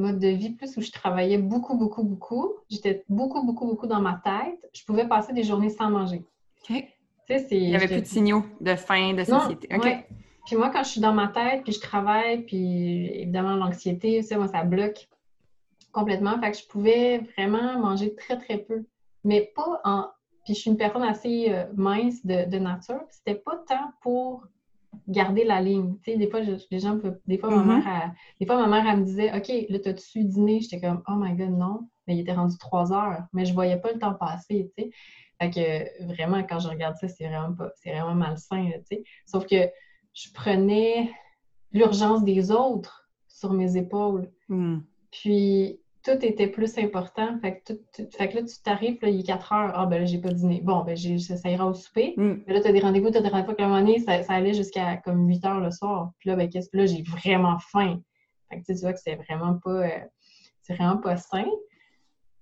[0.00, 2.54] mode de vie plus où je travaillais beaucoup, beaucoup, beaucoup.
[2.70, 4.58] J'étais beaucoup, beaucoup, beaucoup dans ma tête.
[4.72, 6.24] Je pouvais passer des journées sans manger.
[7.50, 9.68] Il n'y avait plus de signaux de faim, de société.
[9.74, 10.06] OK.
[10.46, 14.38] Puis moi, quand je suis dans ma tête, puis je travaille, puis évidemment, l'anxiété, ça,
[14.38, 15.08] moi, ça bloque
[15.92, 16.38] complètement.
[16.40, 18.84] Fait que je pouvais vraiment manger très, très peu.
[19.24, 20.06] Mais pas en.
[20.44, 23.02] Puis je suis une personne assez euh, mince de, de nature.
[23.10, 24.46] C'était pas tant pour
[25.08, 25.96] garder la ligne.
[26.02, 27.84] Tu sais, des fois, les gens peuvent, des fois, ma mm-hmm.
[27.84, 30.60] mère, des fois, ma mère, elle me disait, OK, là, t'as-tu dîné?
[30.60, 31.88] J'étais comme, oh my God, non.
[32.06, 33.24] mais il était rendu trois heures.
[33.32, 34.90] Mais je voyais pas le temps passer, tu sais.
[35.40, 39.04] Fait que vraiment, quand je regarde ça, c'est vraiment pas, c'est vraiment malsain, tu sais.
[39.26, 39.68] Sauf que
[40.14, 41.10] je prenais
[41.72, 44.30] l'urgence des autres sur mes épaules.
[44.48, 44.78] Hmm.
[45.10, 47.36] Puis tout était plus important.
[47.40, 47.74] Fait que,
[48.16, 49.72] fait que là, tu t'arrives, il est 4 heures.
[49.74, 50.60] Ah, ben là, j'ai pas dîné.
[50.62, 52.14] Bon, ben, ça, ira au souper.
[52.16, 53.54] Mais là, tu as des rendez-vous, tu as des rendez-vous.
[53.58, 56.12] À un moment donné, ça, allait jusqu'à comme 8 heures le soir.
[56.20, 58.00] Puis là, ben, qu'est-ce que là, j'ai vraiment faim.
[58.48, 60.00] Fait que tu vois que c'est vraiment pas, euh,
[60.62, 61.46] c'est vraiment pas sain.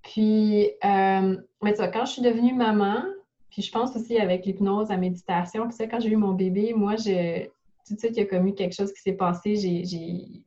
[0.03, 3.03] Puis, euh, mais tu vois, quand je suis devenue maman,
[3.51, 6.75] puis je pense aussi avec l'hypnose, la méditation, puis ça, quand j'ai eu mon bébé,
[6.75, 7.47] moi, je,
[7.87, 9.57] tout de suite, il y a comme eu quelque chose qui s'est passé.
[9.57, 10.45] J'ai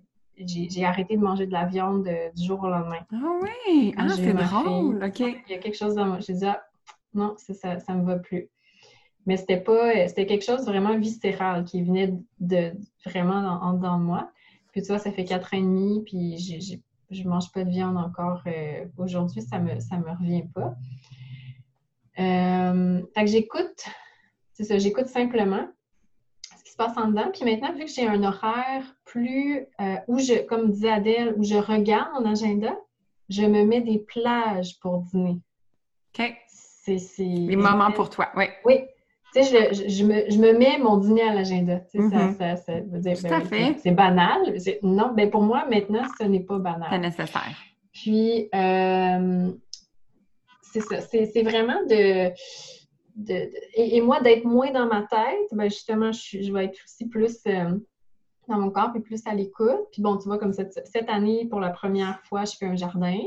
[0.84, 3.06] arrêté de manger de la viande euh, du jour au lendemain.
[3.12, 3.94] Ah oui!
[3.98, 5.04] Ah, c'est drôle!
[5.04, 5.20] OK.
[5.20, 6.20] Il y a quelque chose dans moi.
[6.20, 6.64] J'ai dit, ah,
[7.14, 8.50] non, ça ne me va plus.
[9.26, 12.72] Mais c'était pas, c'était quelque chose vraiment viscéral qui venait de,
[13.06, 14.32] vraiment en dedans de moi.
[14.72, 17.64] Puis tu vois, ça fait quatre ans et demi, puis j'ai je ne mange pas
[17.64, 20.76] de viande encore euh, aujourd'hui, ça ne me, ça me revient pas.
[22.20, 23.86] Euh, fait que j'écoute,
[24.54, 25.68] c'est ça, j'écoute simplement
[26.78, 27.30] passe en dedans.
[27.34, 31.44] Puis maintenant, vu que j'ai un horaire plus, euh, où je, comme disait Adèle, où
[31.44, 32.76] je regarde mon agenda,
[33.30, 35.40] je me mets des plages pour dîner.
[36.18, 36.34] OK.
[36.48, 38.46] C'est, Les moments pour toi, oui.
[38.64, 38.80] Oui,
[39.34, 41.80] tu sais, je, me, mets mon dîner à l'agenda.
[41.92, 42.90] Tu sais, ça, mm-hmm.
[42.90, 43.76] veut dire, ben fait.
[43.84, 44.58] C'est banal.
[44.84, 46.88] Non, ben pour moi, maintenant, ce n'est pas banal.
[46.90, 47.58] C'est nécessaire.
[47.92, 49.52] Puis, euh,
[50.62, 51.02] c'est ça.
[51.02, 52.32] C'est vraiment de...
[53.76, 57.72] et, moi, d'être moins dans ma tête, ben justement, je, vais être aussi plus euh,
[58.48, 59.88] dans mon corps, puis plus à l'écoute.
[59.92, 62.76] Puis bon, tu vois, comme cette, cette, année, pour la première fois, je fais un
[62.76, 63.18] jardin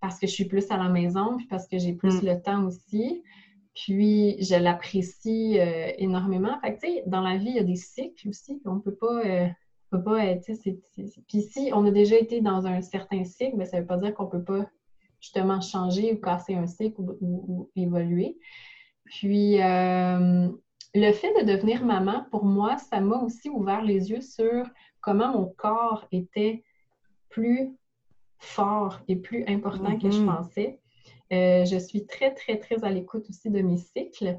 [0.00, 2.26] parce que je suis plus à la maison, puis parce que j'ai plus mm.
[2.26, 3.22] le temps aussi.
[3.74, 6.58] Puis, je l'apprécie euh, énormément.
[6.60, 8.60] Fait que, tu sais, dans la vie, il y a des cycles aussi.
[8.64, 9.48] On peut pas, euh,
[9.90, 10.50] peut pas être,
[11.28, 14.14] Puis si on a déjà été dans un certain cycle, ben, ça veut pas dire
[14.14, 14.66] qu'on peut pas
[15.20, 18.38] justement changer ou casser un cycle ou, évoluer.
[19.06, 20.48] Puis, euh,
[20.94, 24.66] le fait de devenir maman, pour moi, ça m'a aussi ouvert les yeux sur
[25.00, 26.64] comment mon corps était
[27.28, 27.70] plus
[28.38, 30.36] fort et plus important que je mm-hmm.
[30.36, 30.80] pensais.
[31.32, 34.38] Euh, je suis très, très, très à l'écoute aussi de mes cycles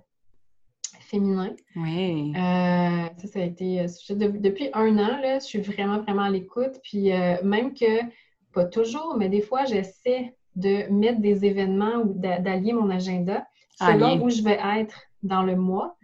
[1.00, 1.56] féminins.
[1.76, 2.34] Oui.
[2.36, 3.86] Euh, ça, ça a été.
[4.10, 6.80] Depuis un an, là, je suis vraiment, vraiment à l'écoute.
[6.84, 7.12] Puis
[7.44, 8.02] même que,
[8.54, 13.46] pas toujours, mais des fois, j'essaie de mettre des événements ou d'allier mon agenda
[13.78, 15.96] selon où je vais être dans le mois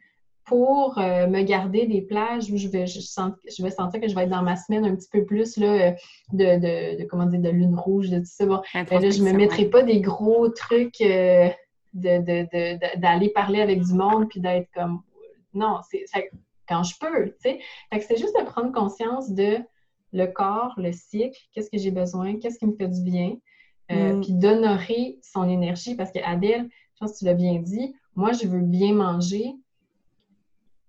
[0.45, 4.15] pour euh, me garder des plages où je vais, je, je vais sentir que je
[4.15, 5.91] vais être dans ma semaine un petit peu plus là,
[6.34, 8.45] de, de, comment dire, de lune rouge, de tout ça.
[8.45, 11.49] Bon, ben là, je ne me mettrai pas des gros trucs euh,
[11.93, 15.01] d'aller parler avec du monde puis d'être comme.
[15.53, 16.03] Non, c'est
[16.67, 17.59] quand je peux, tu sais.
[18.01, 19.59] c'est juste de prendre conscience de
[20.13, 23.36] le corps, le cycle, qu'est-ce que j'ai besoin, qu'est-ce qui me fait du bien,
[23.91, 24.21] euh, mm.
[24.21, 28.47] puis d'honorer son énergie parce qu'Adèle, je pense que tu l'as bien dit, moi, je
[28.47, 29.56] veux bien manger,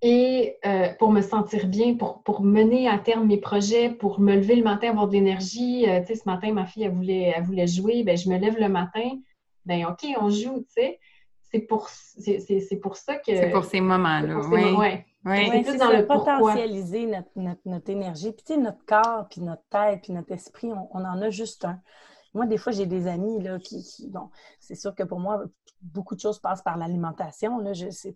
[0.07, 4.35] et euh, pour me sentir bien, pour, pour, mener à terme mes projets, pour me
[4.35, 5.89] lever le matin, avoir de l'énergie.
[5.89, 8.03] Euh, tu sais, ce matin, ma fille, elle voulait, elle voulait jouer.
[8.03, 9.19] Ben, je me lève le matin.
[9.65, 11.01] Ben OK, on joue, tu sais.
[11.51, 13.35] C'est pour, c'est, pour ça que...
[13.35, 14.73] C'est pour ces moments-là, oui.
[14.75, 15.07] Ouais.
[15.25, 18.33] Oui, c'est plus dans le potentialiser notre, notre, notre, énergie.
[18.33, 21.31] Puis, tu sais, notre corps, puis notre tête, puis notre esprit, on, on en a
[21.31, 21.81] juste un.
[22.35, 25.45] Moi, des fois, j'ai des amis là, qui, bon, c'est sûr que pour moi,
[25.85, 27.63] beaucoup de choses passent par l'alimentation.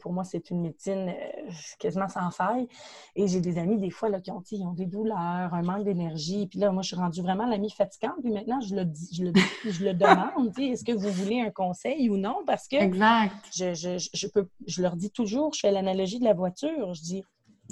[0.00, 2.68] Pour moi, c'est une médecine euh, quasiment sans faille.
[3.14, 6.46] Et j'ai des amis, des fois, là, qui ont, ont des douleurs, un manque d'énergie.
[6.46, 8.16] Puis là, moi, je suis rendue vraiment l'amie fatigante.
[8.22, 9.32] Puis maintenant, je le dis, je le,
[9.70, 10.58] je le demande.
[10.58, 12.38] Est-ce que vous voulez un conseil ou non?
[12.46, 13.34] Parce que exact.
[13.54, 16.94] Je, je, je, peux, je leur dis toujours, je fais l'analogie de la voiture.
[16.94, 17.24] Je dis.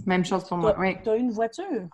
[0.04, 0.96] Même chose pour moi, oui.
[1.02, 1.88] Tu as une voiture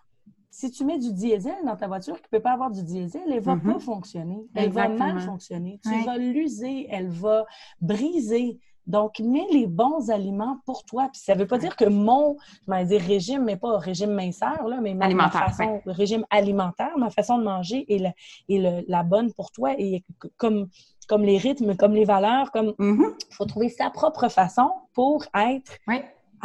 [0.53, 3.23] si tu mets du diesel dans ta voiture qui ne peut pas avoir du diesel,
[3.25, 4.45] elle ne va pas fonctionner.
[4.53, 5.79] Elle va mal fonctionner.
[5.83, 7.45] Tu vas l'user, elle va
[7.81, 8.59] briser.
[8.85, 11.09] Donc, mets les bons aliments pour toi.
[11.11, 12.37] Puis ça ne veut pas dire que mon,
[12.67, 17.09] je vais dire régime, mais pas régime minceur, là, mais ma, façon, régime alimentaire, ma
[17.09, 18.13] façon de manger est, la,
[18.47, 19.73] est la bonne pour toi.
[19.79, 20.03] Et
[20.37, 20.69] comme,
[21.07, 23.33] comme les rythmes, comme les valeurs, comme il mm-hmm.
[23.35, 25.79] faut trouver sa propre façon pour être,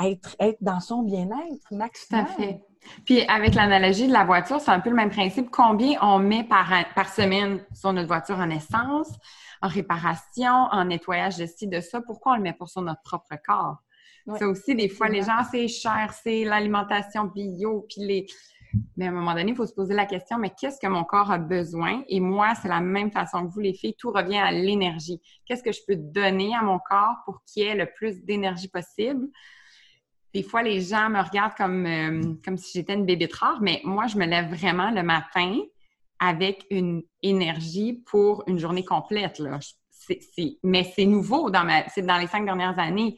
[0.02, 2.24] être, être dans son bien-être maximum.
[2.24, 2.62] Tout à fait.
[3.04, 5.50] Puis avec l'analogie de la voiture, c'est un peu le même principe.
[5.50, 9.10] Combien on met par, par semaine sur notre voiture en essence,
[9.62, 12.00] en réparation, en nettoyage de ci, de ça?
[12.00, 13.78] Pourquoi on le met pas sur notre propre corps?
[14.36, 18.26] ça aussi, des fois, les gens, c'est cher, c'est l'alimentation bio, puis les...
[18.98, 21.02] Mais à un moment donné, il faut se poser la question, mais qu'est-ce que mon
[21.02, 22.02] corps a besoin?
[22.08, 25.22] Et moi, c'est la même façon que vous, les filles, tout revient à l'énergie.
[25.46, 29.26] Qu'est-ce que je peux donner à mon corps pour qu'il ait le plus d'énergie possible?
[30.34, 33.80] Des fois, les gens me regardent comme, euh, comme si j'étais une bébé rare, mais
[33.84, 35.58] moi, je me lève vraiment le matin
[36.18, 39.38] avec une énergie pour une journée complète.
[39.38, 39.58] Là.
[40.62, 43.16] mais c'est nouveau dans ma, c'est dans les cinq dernières années.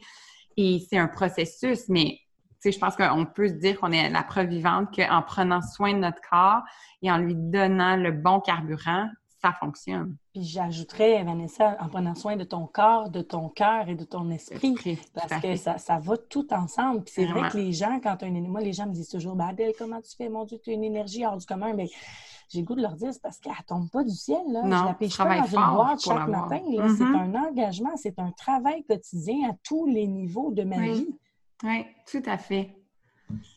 [0.57, 2.19] Et c'est un processus, mais
[2.63, 5.99] je pense qu'on peut se dire qu'on est la preuve vivante qu'en prenant soin de
[5.99, 6.61] notre corps
[7.01, 9.09] et en lui donnant le bon carburant,
[9.41, 10.15] ça fonctionne.
[10.33, 14.29] Puis j'ajouterais, Vanessa, en prenant soin de ton corps, de ton cœur et de ton
[14.31, 17.03] esprit, parce que ça, ça, va tout ensemble.
[17.03, 19.47] Puis c'est vrai que les gens, quand un moi, les gens me disent toujours, ben
[19.47, 20.29] Adèle, comment tu fais?
[20.29, 21.73] Mon Dieu, tu as une énergie hors du commun.
[21.73, 21.89] Mais
[22.47, 24.41] j'ai le goût de leur dire, c'est parce qu'elle ne tombe pas du ciel.
[24.51, 24.63] Là.
[24.63, 26.61] Non, je la pêche pas dans une boîte chaque matin.
[26.65, 27.35] C'est mm-hmm.
[27.35, 31.07] un engagement, c'est un travail quotidien à tous les niveaux de ma vie.
[31.63, 32.75] Oui, tout à fait.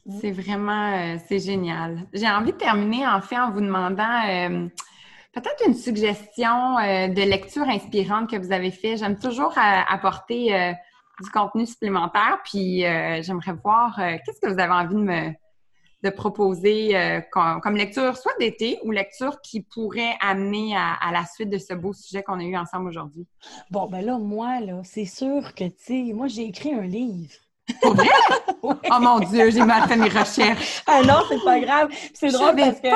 [0.07, 0.19] Mm.
[0.21, 2.07] C'est vraiment, euh, c'est génial.
[2.13, 4.69] J'ai envie de terminer en fait en vous demandant euh,
[5.35, 8.97] peut-être une suggestion euh, de lecture inspirante que vous avez fait.
[8.97, 10.75] J'aime toujours apporter
[11.23, 15.33] du contenu supplémentaire, puis j'aimerais voir qu'est-ce que vous avez envie de me
[16.03, 21.49] de proposer comme, lecture, soit d'été ou lecture qui pourrait amener à, à la suite
[21.49, 23.27] de ce beau sujet qu'on a eu ensemble aujourd'hui?
[23.71, 27.33] Bon, ben là, moi, là, c'est sûr que, tu sais, moi, j'ai écrit un livre.
[28.63, 30.83] Oh mon Dieu, j'ai mal fait mes recherches.
[30.87, 31.89] ah non, c'est pas grave.
[32.15, 32.89] C'est drôle parce que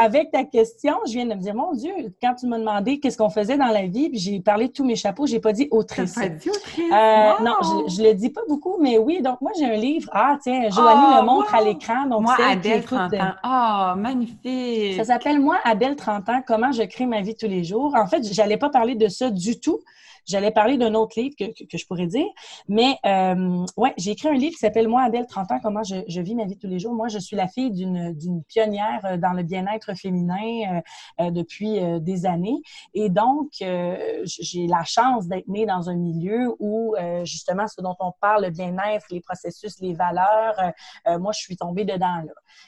[0.00, 3.16] avec ta question, je viens de me dire, mon Dieu, quand tu m'as demandé qu'est-ce
[3.16, 5.68] qu'on faisait dans la vie, puis j'ai parlé de tous mes chapeaux, j'ai pas dit
[5.70, 6.14] autrice.
[6.14, 6.92] pas dit autrice?
[6.92, 7.54] Euh, non,
[7.88, 9.22] je, le dis pas beaucoup, mais oui.
[9.22, 10.08] Donc moi, j'ai un livre.
[10.12, 12.06] Ah tiens, Joanie le ah, montre à l'écran.
[12.06, 13.32] Donc moi, Adèle, 30 ans.
[13.42, 14.96] Ah, magnifique.
[14.96, 17.94] Ça s'appelle Moi, Adèle, 30 ans, comment je crée ma vie tous les jours.
[17.96, 19.80] En fait, j'allais pas parler de ça du tout.
[20.26, 22.26] J'allais parler d'un autre livre que, que, je pourrais dire.
[22.68, 25.96] Mais euh, ouais, j'ai écrit un livre qui s'appelle Moi, Adèle, 30 ans, comment je,
[26.08, 26.94] je, vis ma vie tous les jours.
[26.94, 30.80] Moi, je suis la fille d'une pionnière euh, dans le bien-être féminin euh,
[31.20, 32.62] euh, depuis euh, des années.
[32.94, 38.12] Et donc, j'ai la chance d'être née dans un milieu où, justement, ce dont on
[38.20, 40.72] parle, le bien-être, les processus, les valeurs,
[41.18, 42.22] moi, je suis tombée dedans.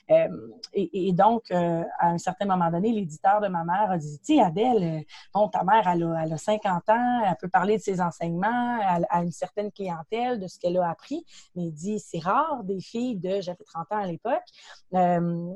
[0.09, 0.29] Là.
[0.75, 5.05] Et, et, donc, à un certain moment donné, l'éditeur de ma mère a dit, Adèle,
[5.35, 8.79] bon, ta mère, elle a, elle a 50 ans, elle peut parler de ses enseignements
[9.11, 11.25] à, une certaine clientèle, de ce qu'elle a appris,
[11.55, 14.43] mais il dit c'est rare des filles de, j'avais 30 ans à l'époque,
[14.95, 15.55] euh,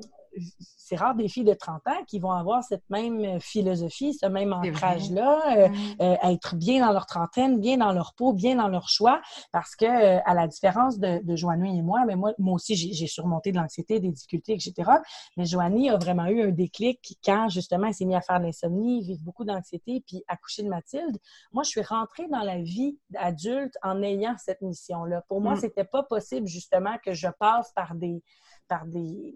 [0.92, 4.52] c'est rare des filles de 30 ans qui vont avoir cette même philosophie, ce même
[4.52, 5.68] ancrage-là, euh,
[6.00, 9.22] euh, être bien dans leur trentaine, bien dans leur peau, bien dans leur choix,
[9.52, 12.74] parce que euh, à la différence de, de Joanie et moi, mais moi, moi aussi,
[12.74, 14.90] j'ai surmonté de l'anxiété, des difficultés, etc.
[15.36, 18.44] Mais Joanie a vraiment eu un déclic quand, justement, elle s'est mise à faire de
[18.44, 21.18] l'insomnie, vivre beaucoup d'anxiété, puis accoucher de Mathilde.
[21.52, 25.22] Moi, je suis rentrée dans la vie adulte en ayant cette mission-là.
[25.28, 25.60] Pour moi, mm.
[25.60, 28.22] c'était pas possible, justement, que je passe par des
[28.68, 29.34] par des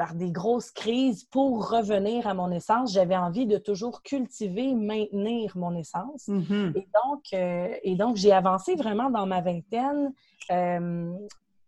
[0.00, 2.94] par des grosses crises pour revenir à mon essence.
[2.94, 6.26] J'avais envie de toujours cultiver, maintenir mon essence.
[6.26, 6.72] Mm-hmm.
[6.74, 10.14] Et donc, euh, et donc j'ai avancé vraiment dans ma vingtaine
[10.50, 11.12] euh,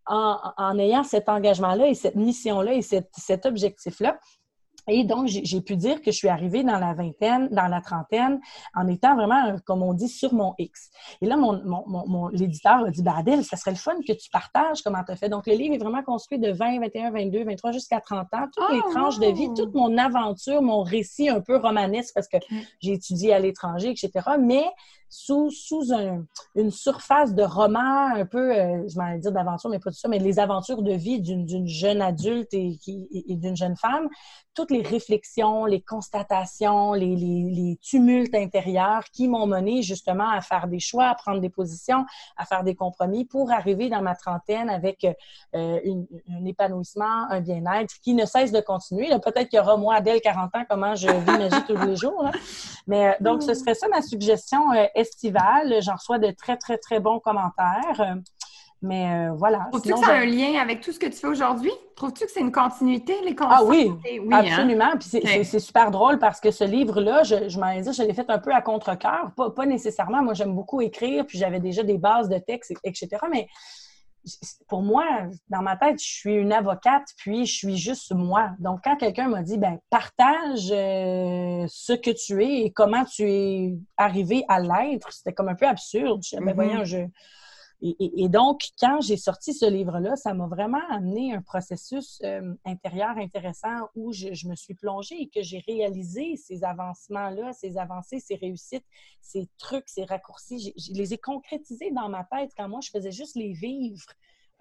[0.06, 4.18] en, en, ayant cet engagement-là et cette mission-là et cet objectif-là.
[4.88, 8.40] Et donc, j'ai pu dire que je suis arrivée dans la vingtaine, dans la trentaine,
[8.74, 10.90] en étant vraiment, comme on dit, sur mon X.
[11.20, 14.12] Et là, mon, mon, mon, l'éditeur a dit, ben Adèle, ça serait le fun que
[14.12, 15.28] tu partages comment tu as fait.
[15.28, 18.72] Donc, le livre est vraiment construit de 20, 21, 22, 23 jusqu'à 30 ans, toutes
[18.72, 22.38] les ah, tranches de vie, toute mon aventure, mon récit un peu romanesque parce que
[22.80, 24.10] j'ai étudié à l'étranger, etc.
[24.40, 24.64] Mais
[25.12, 29.78] sous, sous un, une surface de roman un peu, euh, je m'en dire d'aventure, mais
[29.78, 32.78] pas tout ça, mais les aventures de vie d'une jeune adulte et,
[33.28, 34.08] d'une jeune femme,
[34.54, 40.66] toutes les réflexions, les constatations, les, les, tumultes intérieurs qui m'ont mené justement à faire
[40.66, 42.06] des choix, à prendre des positions,
[42.38, 45.04] à faire des compromis pour arriver dans ma trentaine avec
[45.54, 45.78] euh,
[46.30, 49.08] un épanouissement, un bien-être qui ne cesse de continuer.
[49.20, 51.96] Peut-être qu'il y aura moi, Adèle, 40 ans, comment je vis ma vie tous les
[51.96, 52.22] jours.
[52.22, 52.32] Là.
[52.86, 55.82] Mais euh, donc, ce serait ça ma suggestion estivale.
[55.82, 58.16] J'en reçois de très, très, très bons commentaires.
[58.82, 59.68] Mais euh, voilà.
[59.70, 61.70] Trouves-tu que ça a un lien avec tout ce que tu fais aujourd'hui?
[61.94, 64.32] Trouves-tu que c'est une continuité, les Ah oui, hein?
[64.32, 64.90] absolument.
[64.98, 65.08] Puis
[65.44, 68.40] c'est super drôle parce que ce livre-là, je, je m'en dit, je l'ai fait un
[68.40, 69.30] peu à contre-cœur.
[69.36, 70.22] Pas, pas, nécessairement.
[70.22, 73.08] Moi, j'aime beaucoup écrire, puis j'avais déjà des bases de texte, etc.
[73.30, 73.46] Mais
[74.68, 75.04] pour moi,
[75.48, 78.50] dans ma tête, je suis une avocate, puis je suis juste moi.
[78.58, 83.24] Donc, quand quelqu'un m'a dit, ben partage euh, ce que tu es et comment tu
[83.24, 86.22] es arrivé à l'être, c'était comme un peu absurde.
[86.24, 86.98] Je ben, voyons, je,
[87.84, 93.16] et, donc, quand j'ai sorti ce livre-là, ça m'a vraiment amené un processus euh, intérieur
[93.16, 98.36] intéressant où je, me suis plongée et que j'ai réalisé ces avancements-là, ces avancées, ces
[98.36, 98.84] réussites,
[99.20, 100.72] ces trucs, ces raccourcis.
[100.76, 104.06] Je les ai concrétisés dans ma tête quand moi, je faisais juste les vivre.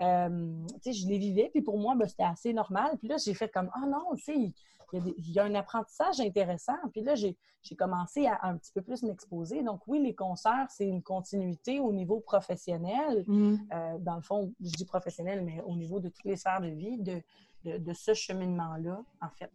[0.01, 2.97] Euh, je les vivais, puis pour moi, ben, c'était assez normal.
[2.97, 4.53] Puis là, j'ai fait comme, oh non, tu sais,
[4.93, 6.75] il y, a un apprentissage intéressant.
[6.91, 7.35] Puis là, j'ai
[7.77, 9.63] commencé à, un petit peu plus m'exposer.
[9.63, 13.23] Donc oui, les concerts, c'est une continuité au niveau professionnel.
[13.27, 13.55] Mm.
[13.73, 16.69] Euh, dans le fond, je dis professionnel, mais au niveau de toutes les sphères de
[16.69, 17.21] vie, de,
[17.65, 19.51] de, ce cheminement-là, en fait.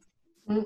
[0.49, 0.63] Mm.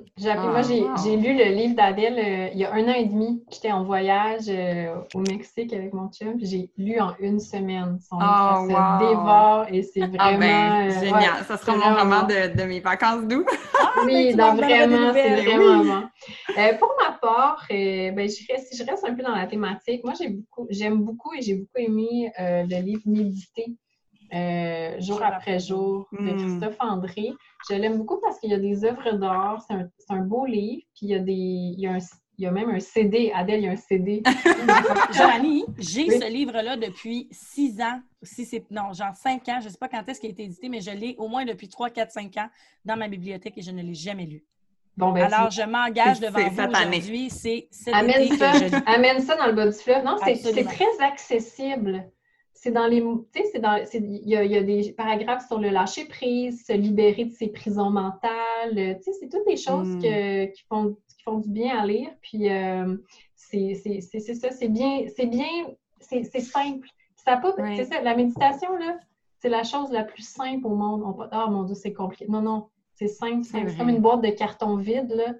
[0.50, 3.42] moi, j'ai ah, lu le livre d'Adèle euh, il y a un an et demi.
[3.50, 6.34] J'étais en voyage euh, au Mexique avec mon chum.
[6.42, 7.98] J'ai lu en une semaine.
[8.00, 10.86] Son livre, oh, ça se dévore et c'est ah, ben, vraiment...
[10.86, 11.44] Euh, génial.
[11.46, 13.44] ça sera mon roman de, de, mes vacances doux.
[13.80, 16.78] Ah, oui, vraiment, c'est vraiment bon.
[16.78, 20.12] pour ma part, ben, je reste, si je reste un peu dans la thématique, moi,
[20.14, 23.76] j'aime beaucoup, beaucoup et j'ai beaucoup aimé le livre Méditer
[24.32, 26.36] euh, jour après jour de hmm.
[26.36, 27.32] Christophe André.
[27.68, 29.64] Je l'aime beaucoup parce qu'il y a des œuvres d'art.
[29.66, 30.82] C'est un, beau livre.
[30.94, 31.32] Puis il y a des.
[31.32, 31.98] Il y a, un,
[32.38, 33.32] il y a même un CD.
[33.34, 34.22] Adèle, il y a un CD.
[35.12, 38.00] Joanie, j'ai ce livre-là depuis six ans.
[38.22, 39.58] Si c'est, non, genre cinq ans.
[39.60, 41.44] Je ne sais pas quand est-ce qu'il a été édité, mais je l'ai au moins
[41.44, 42.48] depuis trois, quatre, cinq ans
[42.84, 44.44] dans ma bibliothèque et je ne l'ai jamais lu.
[44.96, 47.30] Bon, ben, Alors, je m'engage devant vous aujourd'hui.
[47.30, 48.52] C'est amène ça,
[48.86, 50.04] amène ça dans le bas du fleuve.
[50.04, 52.10] Non, c'est très accessible
[52.62, 53.02] c'est dans les.
[53.32, 53.82] C'est dans.
[53.94, 58.74] Il y, a, des paragraphes sur le lâcher prise, se libérer de ses prisons mentales.
[58.74, 60.00] Tu sais, c'est toutes des choses hmm.
[60.52, 62.10] qui, font, qui font du bien à lire.
[62.20, 62.98] Puis, euh,
[63.34, 65.06] c'est ça, c'est bien.
[65.16, 65.48] C'est bien.
[66.00, 66.86] C'est simple.
[67.16, 67.54] Ça pas.
[67.76, 68.98] C'est ça, la méditation, là,
[69.38, 71.02] c'est la chose la plus simple au monde.
[71.02, 72.26] On ah, mon Dieu, c'est compliqué.
[72.28, 72.68] Non, non.
[72.94, 73.42] C'est simple.
[73.42, 75.32] C'est comme une boîte de carton vide, là.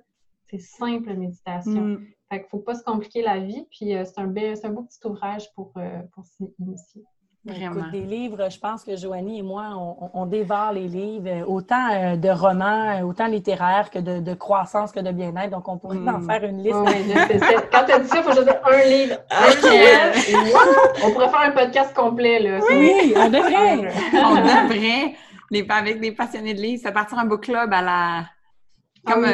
[0.49, 1.83] C'est simple, la méditation.
[1.83, 2.07] Hmm.
[2.31, 3.66] Fait qu'il ne faut pas se compliquer la vie.
[3.70, 7.02] Puis euh, c'est un, un, beau petit ouvrage pour, euh, pour s'y initier.
[7.43, 7.90] Vraiment.
[7.90, 9.70] des livres, je pense que Joanie et moi,
[10.12, 15.11] on, dévore les livres, euh, autant de romans, autant littéraires que de, croissance que de
[15.11, 15.51] bien-être.
[15.51, 16.27] Donc, on pourrait en hmm.
[16.27, 16.77] faire une liste.
[17.73, 19.16] quand tu as dit ça, il faut dise un livre.
[19.31, 22.40] Un on pourrait faire un podcast complet.
[22.40, 22.61] Là.
[22.69, 23.90] Oui, on devrait.
[24.12, 25.15] on devrait.
[25.51, 28.24] Les, avec des passionnés de livres, ça partir un book club à la.
[29.07, 29.24] Ah comme,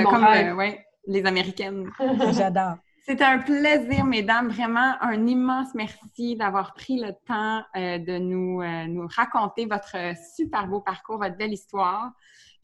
[0.59, 1.91] ouais, les Américaines.
[2.31, 2.77] J'adore.
[3.09, 4.49] C'était un plaisir, mesdames.
[4.49, 9.97] Vraiment un immense merci d'avoir pris le temps euh, de nous, euh, nous raconter votre
[10.35, 12.11] super beau parcours, votre belle histoire.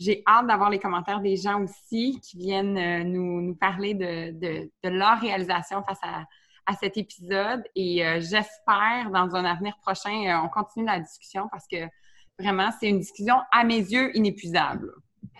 [0.00, 4.32] J'ai hâte d'avoir les commentaires des gens aussi qui viennent euh, nous, nous, parler de,
[4.32, 6.24] de, de, leur réalisation face à,
[6.66, 7.62] à cet épisode.
[7.76, 11.86] Et j'espère, dans un avenir prochain, on continue la discussion parce que
[12.36, 14.92] vraiment, c'est une discussion à mes yeux inépuisable.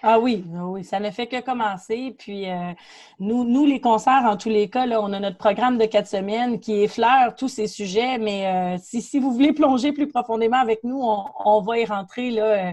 [0.05, 2.15] Ah oui, ah oui, ça ne fait que commencer.
[2.19, 2.73] Puis euh,
[3.21, 6.09] nous, nous, les concerts, en tous les cas, là, on a notre programme de quatre
[6.09, 8.19] semaines qui effleure tous ces sujets.
[8.19, 11.85] Mais euh, si, si, vous voulez plonger plus profondément avec nous, on, on va y
[11.85, 12.73] rentrer là, euh,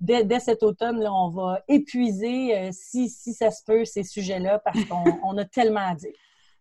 [0.00, 1.00] dès, dès, cet automne.
[1.00, 5.46] Là, on va épuiser, si, si ça se peut, ces sujets-là parce qu'on on a
[5.46, 6.12] tellement à dire.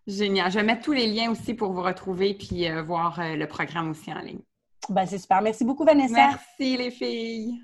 [0.07, 0.49] Génial.
[0.49, 4.13] Je vais mettre tous les liens aussi pour vous retrouver puis voir le programme aussi
[4.13, 4.41] en ligne.
[4.87, 5.41] Ben, c'est super.
[5.41, 6.15] Merci beaucoup, Vanessa.
[6.15, 7.59] Merci, les filles.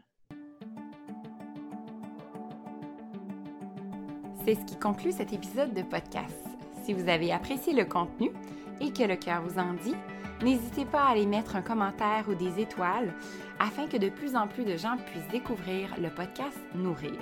[4.46, 6.48] C'est ce qui conclut cet épisode de podcast.
[6.84, 8.32] Si vous avez apprécié le contenu
[8.80, 9.94] et que le cœur vous en dit,
[10.42, 13.14] n'hésitez pas à aller mettre un commentaire ou des étoiles
[13.60, 17.20] afin que de plus en plus de gens puissent découvrir le podcast Nourrir.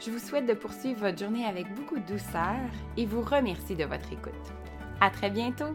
[0.00, 2.56] Je vous souhaite de poursuivre votre journée avec beaucoup de douceur
[2.96, 4.32] et vous remercie de votre écoute.
[5.00, 5.74] À très bientôt!